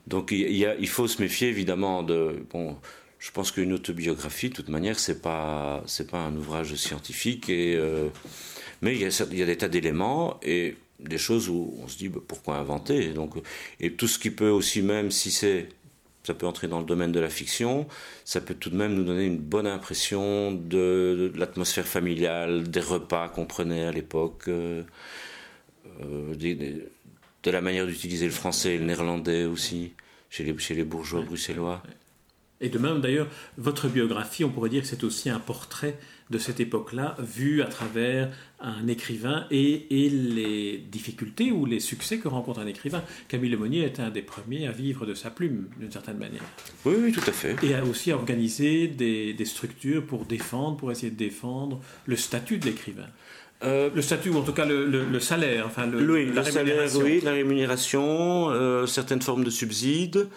Donc 0.06 0.32
il, 0.32 0.88
faut 0.88 1.08
se 1.08 1.22
méfier 1.22 1.48
évidemment 1.48 2.02
de. 2.02 2.44
Bon, 2.50 2.76
je 3.18 3.30
pense 3.30 3.52
qu'une 3.52 3.72
autobiographie, 3.72 4.48
de 4.48 4.54
toute 4.54 4.68
manière, 4.68 4.98
c'est 4.98 5.22
pas 5.22 5.84
pas 6.10 6.18
un 6.18 6.36
ouvrage 6.36 6.74
scientifique 6.74 7.48
et 7.48 7.76
euh, 7.76 8.08
mais 8.82 8.96
il 8.96 9.00
y, 9.00 9.42
a, 9.42 9.46
des 9.46 9.56
tas 9.56 9.68
d'éléments 9.68 10.40
et 10.42 10.76
des 10.98 11.18
choses 11.18 11.48
où 11.48 11.74
on 11.82 11.88
se 11.88 11.96
dit 11.96 12.08
bah, 12.08 12.20
pourquoi 12.26 12.56
inventer? 12.56 13.12
Donc 13.12 13.34
et 13.80 13.92
tout 13.92 14.08
ce 14.08 14.18
qui 14.18 14.30
peut 14.30 14.50
aussi 14.50 14.82
même 14.82 15.10
si 15.10 15.30
c'est 15.30 15.68
ça 16.24 16.34
peut 16.34 16.46
entrer 16.46 16.68
dans 16.68 16.78
le 16.78 16.84
domaine 16.84 17.12
de 17.12 17.20
la 17.20 17.30
fiction, 17.30 17.86
ça 18.24 18.40
peut 18.40 18.54
tout 18.54 18.70
de 18.70 18.76
même 18.76 18.94
nous 18.94 19.04
donner 19.04 19.26
une 19.26 19.38
bonne 19.38 19.66
impression 19.66 20.52
de, 20.52 21.32
l'atmosphère 21.36 21.86
familiale, 21.86 22.70
des 22.70 22.80
repas 22.80 23.28
qu'on 23.28 23.46
prenait 23.46 23.84
à 23.84 23.92
l'époque, 23.92 24.44
euh, 24.48 24.82
euh, 26.02 26.34
de 27.42 27.50
la 27.50 27.60
manière 27.60 27.86
d'utiliser 27.86 28.26
le 28.26 28.32
français 28.32 28.74
et 28.74 28.78
le 28.78 28.84
néerlandais 28.84 29.44
aussi, 29.44 29.92
chez 30.30 30.44
les, 30.44 30.56
chez 30.58 30.74
les 30.74 30.84
bourgeois 30.84 31.22
bruxellois. 31.22 31.82
Et 32.60 32.68
de 32.68 32.78
même, 32.78 33.00
d'ailleurs, 33.00 33.26
votre 33.58 33.88
biographie, 33.88 34.44
on 34.44 34.50
pourrait 34.50 34.70
dire 34.70 34.82
que 34.82 34.88
c'est 34.88 35.02
aussi 35.02 35.28
un 35.28 35.40
portrait 35.40 35.98
de 36.30 36.38
cette 36.38 36.60
époque-là, 36.60 37.16
vu 37.18 37.60
à 37.60 37.66
travers 37.66 38.32
un 38.60 38.86
écrivain 38.86 39.46
et, 39.50 39.86
les 39.90 40.78
difficultés 40.78 41.50
ou 41.50 41.66
les 41.66 41.80
succès 41.80 42.18
que 42.18 42.28
rencontre 42.28 42.60
un 42.60 42.66
écrivain. 42.66 43.02
Camille 43.28 43.50
Lemonnier 43.50 43.80
est 43.80 44.00
un 44.00 44.10
des 44.10 44.22
premiers 44.22 44.66
à 44.66 44.72
vivre 44.72 45.04
de 45.04 45.14
sa 45.14 45.30
plume, 45.30 45.68
d'une 45.78 45.90
certaine 45.90 46.18
manière. 46.18 46.42
Oui, 46.84 46.94
oui, 46.98 47.12
tout 47.12 47.28
à 47.28 47.32
fait. 47.32 47.56
Et 47.64 47.74
a 47.74 47.84
aussi 47.84 48.12
organisé 48.12 48.86
des, 48.86 49.34
des 49.34 49.44
structures 49.44 50.06
pour 50.06 50.24
défendre, 50.24 50.76
pour 50.76 50.90
essayer 50.90 51.10
de 51.10 51.16
défendre 51.16 51.80
le 52.06 52.16
statut 52.16 52.58
de 52.58 52.64
l'écrivain. 52.64 53.08
Euh, 53.64 53.90
le 53.94 54.02
statut, 54.02 54.30
ou 54.30 54.38
en 54.38 54.42
tout 54.42 54.52
cas 54.52 54.64
le, 54.64 54.86
le, 54.86 55.20
salaire, 55.20 55.66
enfin 55.66 55.86
le, 55.86 55.98
oui, 56.10 56.32
la 56.32 56.42
salaire, 56.42 56.88
oui, 56.96 57.20
la 57.22 57.32
rémunération, 57.32 58.50
euh, 58.50 58.86
certaines 58.86 59.22
formes 59.22 59.44
de 59.44 59.50
subsides 59.50 60.28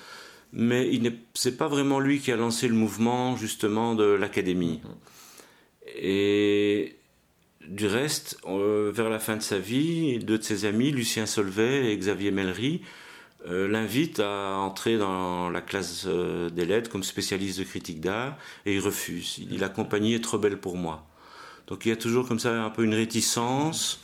mais 0.58 0.88
il 0.90 1.02
n'est 1.02 1.52
pas 1.52 1.68
vraiment 1.68 2.00
lui 2.00 2.20
qui 2.20 2.32
a 2.32 2.38
lancé 2.38 2.70
le 2.70 2.76
mouvement 2.76 3.36
justement 3.36 3.94
de 3.94 4.06
l'académie. 4.06 4.80
Et 5.98 6.96
du 7.68 7.88
reste, 7.88 8.38
euh, 8.48 8.90
vers 8.94 9.10
la 9.10 9.20
fin 9.20 9.36
de 9.36 9.42
sa 9.42 9.60
vie, 9.60 10.18
deux 10.20 10.38
de 10.38 10.44
ses 10.44 10.64
amis, 10.64 10.92
Lucien 10.92 11.26
Solvay 11.26 11.92
et 11.92 11.98
Xavier 11.98 12.32
Mellery, 12.32 12.82
l'invitent 13.48 14.22
à 14.22 14.56
entrer 14.58 14.98
dans 14.98 15.50
la 15.50 15.62
classe 15.62 16.08
des 16.08 16.66
lettres 16.66 16.90
comme 16.90 17.04
spécialiste 17.04 17.60
de 17.60 17.66
critique 17.66 18.00
d'art 18.00 18.38
et 18.66 18.76
il 18.76 18.80
refuse. 18.80 19.38
Il 19.40 19.50
dit 19.50 19.58
la 19.58 19.70
compagnie 19.70 20.14
est 20.14 20.24
trop 20.24 20.38
belle 20.38 20.58
pour 20.58 20.78
moi. 20.78 21.06
Donc 21.68 21.86
il 21.86 21.90
y 21.90 21.92
a 21.92 21.96
toujours 21.96 22.28
comme 22.28 22.40
ça 22.40 22.64
un 22.64 22.70
peu 22.70 22.84
une 22.84 22.94
réticence 22.94 24.02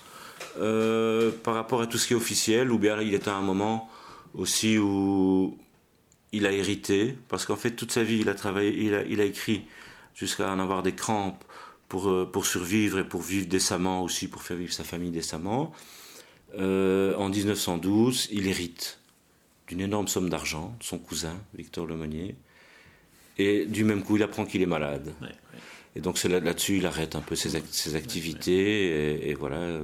par 0.55 1.53
rapport 1.53 1.81
à 1.81 1.87
tout 1.87 1.97
ce 1.97 2.07
qui 2.07 2.13
est 2.13 2.15
officiel, 2.15 2.71
ou 2.71 2.79
bien 2.79 2.99
il 3.01 3.13
est 3.13 3.27
à 3.27 3.35
un 3.35 3.41
moment 3.41 3.89
aussi 4.33 4.77
où 4.77 5.57
il 6.31 6.45
a 6.45 6.51
hérité, 6.51 7.15
parce 7.27 7.45
qu'en 7.45 7.55
fait 7.55 7.71
toute 7.71 7.91
sa 7.91 8.03
vie 8.03 8.19
il 8.19 8.29
a 8.29 8.33
travaillé, 8.33 8.73
il 8.77 8.93
a, 8.93 9.03
il 9.03 9.21
a 9.21 9.25
écrit 9.25 9.65
jusqu'à 10.15 10.51
en 10.51 10.59
avoir 10.59 10.83
des 10.83 10.93
crampes 10.93 11.43
pour, 11.87 12.31
pour 12.31 12.45
survivre 12.45 12.99
et 12.99 13.03
pour 13.03 13.21
vivre 13.21 13.47
décemment 13.47 14.03
aussi, 14.03 14.27
pour 14.27 14.43
faire 14.43 14.57
vivre 14.57 14.73
sa 14.73 14.83
famille 14.83 15.11
décemment. 15.11 15.73
en 16.57 17.29
1912, 17.29 18.29
il 18.31 18.47
hérite 18.47 18.99
d'une 19.71 19.81
énorme 19.81 20.07
somme 20.07 20.29
d'argent 20.29 20.75
de 20.79 20.83
son 20.83 20.99
cousin, 20.99 21.37
Victor 21.53 21.85
Lemonnier. 21.87 22.35
Et 23.37 23.65
du 23.65 23.85
même 23.85 24.03
coup, 24.03 24.17
il 24.17 24.23
apprend 24.23 24.45
qu'il 24.45 24.61
est 24.61 24.65
malade. 24.65 25.13
Et 25.95 26.01
donc, 26.01 26.21
là-dessus, 26.23 26.77
il 26.77 26.85
arrête 26.85 27.15
un 27.15 27.21
peu 27.21 27.35
ses, 27.35 27.55
activités. 27.95 29.29
Et, 29.29 29.33
voilà 29.33 29.79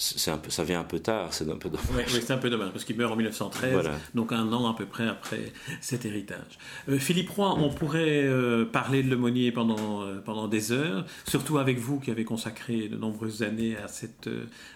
c'est 0.00 0.30
un 0.30 0.38
peu, 0.38 0.50
ça 0.50 0.64
vient 0.64 0.80
un 0.80 0.84
peu 0.84 0.98
tard, 0.98 1.34
c'est 1.34 1.48
un 1.50 1.56
peu 1.56 1.68
dommage. 1.68 1.86
Oui, 1.94 2.02
c'est 2.08 2.32
un 2.32 2.38
peu 2.38 2.48
dommage, 2.48 2.70
parce 2.70 2.84
qu'il 2.84 2.96
meurt 2.96 3.12
en 3.12 3.16
1913, 3.16 3.90
donc 4.14 4.32
un 4.32 4.50
an 4.52 4.70
à 4.70 4.74
peu 4.74 4.86
près 4.86 5.06
après 5.06 5.52
cet 5.82 6.06
héritage. 6.06 6.58
Euh, 6.88 6.98
Philippe 6.98 7.28
Roy, 7.30 7.54
on 7.58 7.68
pourrait 7.68 8.24
euh, 8.24 8.64
parler 8.64 9.02
de 9.02 9.10
l'aumônier 9.10 9.52
pendant, 9.52 10.02
euh, 10.02 10.18
pendant 10.24 10.48
des 10.48 10.72
heures, 10.72 11.04
surtout 11.26 11.58
avec 11.58 11.78
vous 11.78 12.00
qui 12.00 12.10
avez 12.10 12.24
consacré 12.24 12.88
de 12.88 12.96
nombreuses 12.96 13.42
années 13.42 13.76
à 13.76 13.88
cette, 13.88 14.30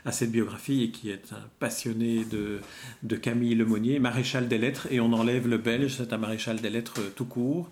à 0.04 0.12
cette 0.12 0.30
biographie 0.30 0.82
et 0.82 0.90
qui 0.90 1.10
êtes 1.10 1.32
un 1.32 1.48
passionné 1.58 2.24
de, 2.24 2.60
de 3.02 3.16
Camille 3.16 3.54
Lemonnier, 3.54 3.98
maréchal 3.98 4.46
des 4.46 4.58
lettres, 4.58 4.88
et 4.90 5.00
on 5.00 5.12
enlève 5.14 5.48
le 5.48 5.56
belge, 5.56 5.94
c'est 5.96 6.12
un 6.12 6.18
maréchal 6.18 6.60
des 6.60 6.70
lettres 6.70 7.00
tout 7.16 7.24
court. 7.24 7.70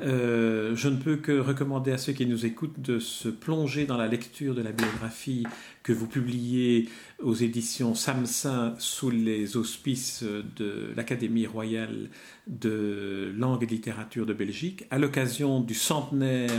je 0.00 0.88
ne 0.88 0.96
peux 0.96 1.16
que 1.16 1.38
recommander 1.38 1.92
à 1.92 1.98
ceux 1.98 2.14
qui 2.14 2.24
nous 2.24 2.46
écoutent 2.46 2.80
de 2.80 2.98
se 2.98 3.28
plonger 3.28 3.84
dans 3.84 3.98
la 3.98 4.06
lecture 4.06 4.54
de 4.54 4.62
la 4.62 4.72
biographie 4.72 5.44
que 5.84 5.92
vous 5.92 6.06
publiez 6.06 6.88
aux 7.22 7.34
éditions 7.34 7.94
Samsin 7.94 8.74
sous 8.78 9.10
les 9.10 9.56
auspices 9.56 10.24
de 10.24 10.92
l'Académie 10.96 11.46
royale 11.46 12.08
de 12.46 13.32
langue 13.36 13.62
et 13.62 13.66
littérature 13.66 14.24
de 14.24 14.32
Belgique, 14.32 14.86
à 14.90 14.98
l'occasion 14.98 15.60
du 15.60 15.74
centenaire 15.74 16.50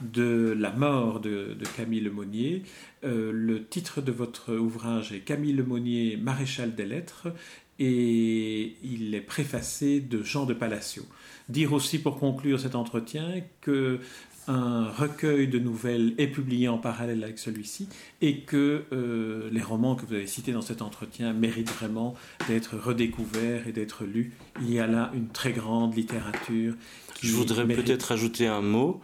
de 0.00 0.54
la 0.58 0.72
mort 0.72 1.20
de, 1.20 1.56
Camille 1.76 2.00
Lemonnier. 2.00 2.64
Euh, 3.04 3.30
le 3.32 3.64
titre 3.64 4.02
de 4.02 4.10
votre 4.10 4.54
ouvrage 4.54 5.12
est 5.12 5.20
Camille 5.20 5.52
Lemonnier, 5.52 6.16
maréchal 6.16 6.74
des 6.74 6.84
lettres, 6.84 7.28
et 7.78 8.76
il 8.82 9.14
est 9.14 9.20
préfacé 9.20 10.00
de 10.00 10.22
Jean 10.22 10.44
de 10.44 10.54
Palacio. 10.54 11.04
Dire 11.48 11.72
aussi 11.72 11.98
pour 11.98 12.18
conclure 12.18 12.60
cet 12.60 12.74
entretien 12.74 13.42
que 13.60 14.00
un 14.48 14.90
recueil 14.90 15.46
de 15.46 15.58
nouvelles 15.58 16.14
est 16.18 16.26
publié 16.26 16.68
en 16.68 16.78
parallèle 16.78 17.22
avec 17.22 17.38
celui-ci 17.38 17.88
et 18.20 18.40
que 18.40 18.84
euh, 18.92 19.48
les 19.52 19.62
romans 19.62 19.94
que 19.94 20.04
vous 20.04 20.14
avez 20.14 20.26
cités 20.26 20.52
dans 20.52 20.62
cet 20.62 20.82
entretien 20.82 21.32
méritent 21.32 21.70
vraiment 21.70 22.14
d'être 22.48 22.76
redécouverts 22.76 23.68
et 23.68 23.72
d'être 23.72 24.04
lus. 24.04 24.32
Il 24.60 24.72
y 24.72 24.80
a 24.80 24.86
là 24.86 25.10
une 25.14 25.28
très 25.28 25.52
grande 25.52 25.96
littérature. 25.96 26.74
Qui 27.14 27.28
Je 27.28 27.32
voudrais 27.32 27.66
peut-être 27.66 28.12
ajouter 28.12 28.46
un 28.48 28.62
mot. 28.62 29.00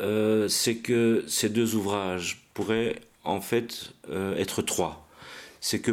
Euh, 0.00 0.48
c'est 0.48 0.76
que 0.76 1.22
ces 1.26 1.50
deux 1.50 1.74
ouvrages 1.74 2.46
pourraient 2.54 2.96
en 3.24 3.40
fait 3.40 3.92
euh, 4.08 4.34
être 4.36 4.62
trois. 4.62 5.06
C'est 5.60 5.78
que 5.80 5.92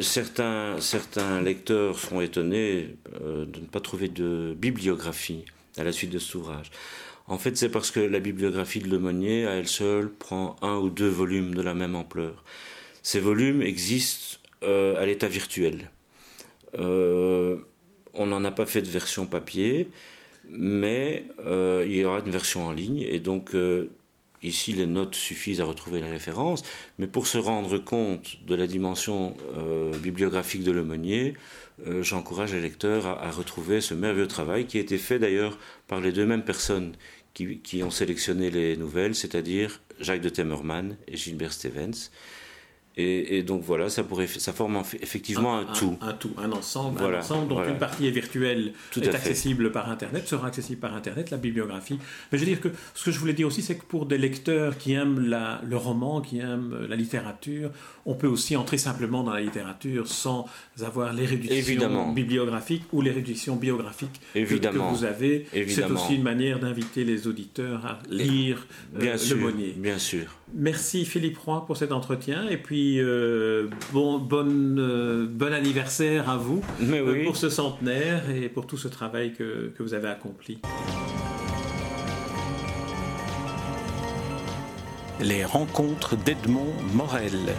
certains, 0.00 0.80
certains 0.80 1.40
lecteurs 1.40 2.00
seront 2.00 2.20
étonnés 2.20 2.96
de 3.22 3.60
ne 3.60 3.66
pas 3.66 3.78
trouver 3.78 4.08
de 4.08 4.56
bibliographie 4.58 5.44
à 5.76 5.84
la 5.84 5.92
suite 5.92 6.10
de 6.10 6.18
cet 6.18 6.34
ouvrage. 6.34 6.72
En 7.28 7.38
fait, 7.38 7.56
c'est 7.56 7.68
parce 7.68 7.90
que 7.90 8.00
la 8.00 8.20
bibliographie 8.20 8.78
de 8.78 8.88
Lemonnier, 8.88 9.46
à 9.46 9.54
elle 9.54 9.66
seule, 9.66 10.10
prend 10.10 10.56
un 10.62 10.76
ou 10.76 10.90
deux 10.90 11.08
volumes 11.08 11.54
de 11.54 11.62
la 11.62 11.74
même 11.74 11.96
ampleur. 11.96 12.44
Ces 13.02 13.20
volumes 13.20 13.62
existent 13.62 14.38
euh, 14.62 15.00
à 15.00 15.06
l'état 15.06 15.28
virtuel. 15.28 15.90
Euh, 16.78 17.56
on 18.14 18.26
n'en 18.26 18.44
a 18.44 18.52
pas 18.52 18.66
fait 18.66 18.82
de 18.82 18.88
version 18.88 19.26
papier, 19.26 19.88
mais 20.48 21.24
euh, 21.44 21.84
il 21.86 21.96
y 21.96 22.04
aura 22.04 22.20
une 22.20 22.30
version 22.30 22.66
en 22.66 22.72
ligne, 22.72 23.00
et 23.00 23.18
donc 23.18 23.54
ici 24.42 24.72
les 24.72 24.86
notes 24.86 25.16
suffisent 25.16 25.60
à 25.60 25.64
retrouver 25.64 26.00
les 26.00 26.10
références, 26.10 26.62
mais 26.98 27.08
pour 27.08 27.26
se 27.26 27.38
rendre 27.38 27.78
compte 27.78 28.44
de 28.46 28.54
la 28.54 28.66
dimension 28.66 29.36
bibliographique 30.02 30.62
de 30.62 30.70
Lemonnier, 30.70 31.34
j'encourage 31.84 32.54
les 32.54 32.60
lecteurs 32.60 33.06
à, 33.06 33.30
retrouver 33.30 33.80
ce 33.80 33.94
merveilleux 33.94 34.28
travail 34.28 34.66
qui 34.66 34.78
a 34.78 34.80
été 34.80 34.98
fait 34.98 35.18
d'ailleurs 35.18 35.58
par 35.88 36.00
les 36.00 36.12
deux 36.12 36.26
mêmes 36.26 36.44
personnes 36.44 36.94
qui, 37.34 37.82
ont 37.82 37.90
sélectionné 37.90 38.50
les 38.50 38.76
nouvelles, 38.76 39.14
c'est-à-dire 39.14 39.80
Jacques 40.00 40.22
de 40.22 40.30
Temmerman 40.30 40.96
et 41.06 41.16
Gilbert 41.16 41.52
Stevens. 41.52 42.10
Et, 42.98 43.42
donc 43.42 43.62
voilà, 43.62 43.90
ça, 43.90 44.04
pourrait, 44.04 44.26
ça 44.26 44.54
forme 44.54 44.82
effectivement 45.02 45.58
un, 45.58 45.64
tout. 45.66 45.98
Un, 46.00 46.14
tout, 46.14 46.32
un 46.38 46.50
ensemble. 46.52 47.02
un 47.04 47.18
ensemble 47.18 47.48
dont 47.48 47.62
une 47.62 47.76
partie 47.76 48.06
est 48.06 48.10
virtuelle, 48.10 48.72
tout 48.90 49.02
est 49.02 49.14
accessible 49.14 49.70
par 49.70 49.90
Internet, 49.90 50.26
sera 50.26 50.46
accessible 50.46 50.80
par 50.80 50.94
Internet, 50.94 51.30
la 51.30 51.36
bibliographie. 51.36 51.98
Mais 52.32 52.38
je 52.38 52.44
veux 52.44 52.50
dire 52.50 52.60
que 52.60 52.68
ce 52.94 53.04
que 53.04 53.10
je 53.10 53.18
voulais 53.18 53.34
dire 53.34 53.48
aussi, 53.48 53.60
c'est 53.60 53.76
que 53.76 53.84
pour 53.84 54.06
des 54.06 54.16
lecteurs 54.16 54.78
qui 54.78 54.94
aiment 54.94 55.20
la, 55.20 55.60
le 55.62 55.76
roman, 55.76 56.22
qui 56.22 56.38
aiment 56.38 56.86
la 56.88 56.96
littérature, 56.96 57.70
on 58.06 58.14
peut 58.14 58.28
aussi 58.28 58.56
entrer 58.56 58.78
simplement 58.78 59.22
dans 59.22 59.34
la 59.34 59.42
littérature 59.42 60.06
sans 60.06 60.46
avoir 60.82 61.12
l'érudition 61.12 62.12
bibliographique 62.12 62.84
ou 62.92 63.02
l'érudition 63.02 63.56
biographique 63.56 64.20
Évidemment. 64.34 64.92
Que, 64.92 64.96
vous 64.96 65.04
avez. 65.04 65.46
C'est 65.52 65.84
aussi 65.84 66.14
une 66.14 66.22
manière 66.22 66.60
d'inviter 66.60 67.04
les 67.04 67.26
auditeurs 67.26 67.84
à 67.84 67.98
lire 68.08 68.66
euh, 68.94 69.00
bien 69.00 69.16
le 69.16 69.36
Monnier. 69.36 69.74
Bien 69.76 69.98
sûr. 69.98 70.38
Merci 70.54 71.04
Philippe 71.04 71.38
Roy 71.38 71.66
pour 71.66 71.76
cet 71.76 71.90
entretien 71.92 72.48
et 72.48 72.56
puis 72.56 72.85
euh, 72.98 73.68
bon, 73.92 74.18
bon, 74.18 74.46
euh, 74.78 75.26
bon 75.28 75.52
anniversaire 75.52 76.28
à 76.30 76.36
vous 76.36 76.62
pour 77.24 77.36
ce 77.36 77.48
centenaire 77.48 78.30
et 78.30 78.48
pour 78.48 78.66
tout 78.66 78.76
ce 78.76 78.88
travail 78.88 79.32
que, 79.32 79.72
que 79.76 79.82
vous 79.82 79.94
avez 79.94 80.08
accompli. 80.08 80.58
Les 85.20 85.44
rencontres 85.44 86.16
d'Edmond 86.16 86.74
Morel. 86.94 87.54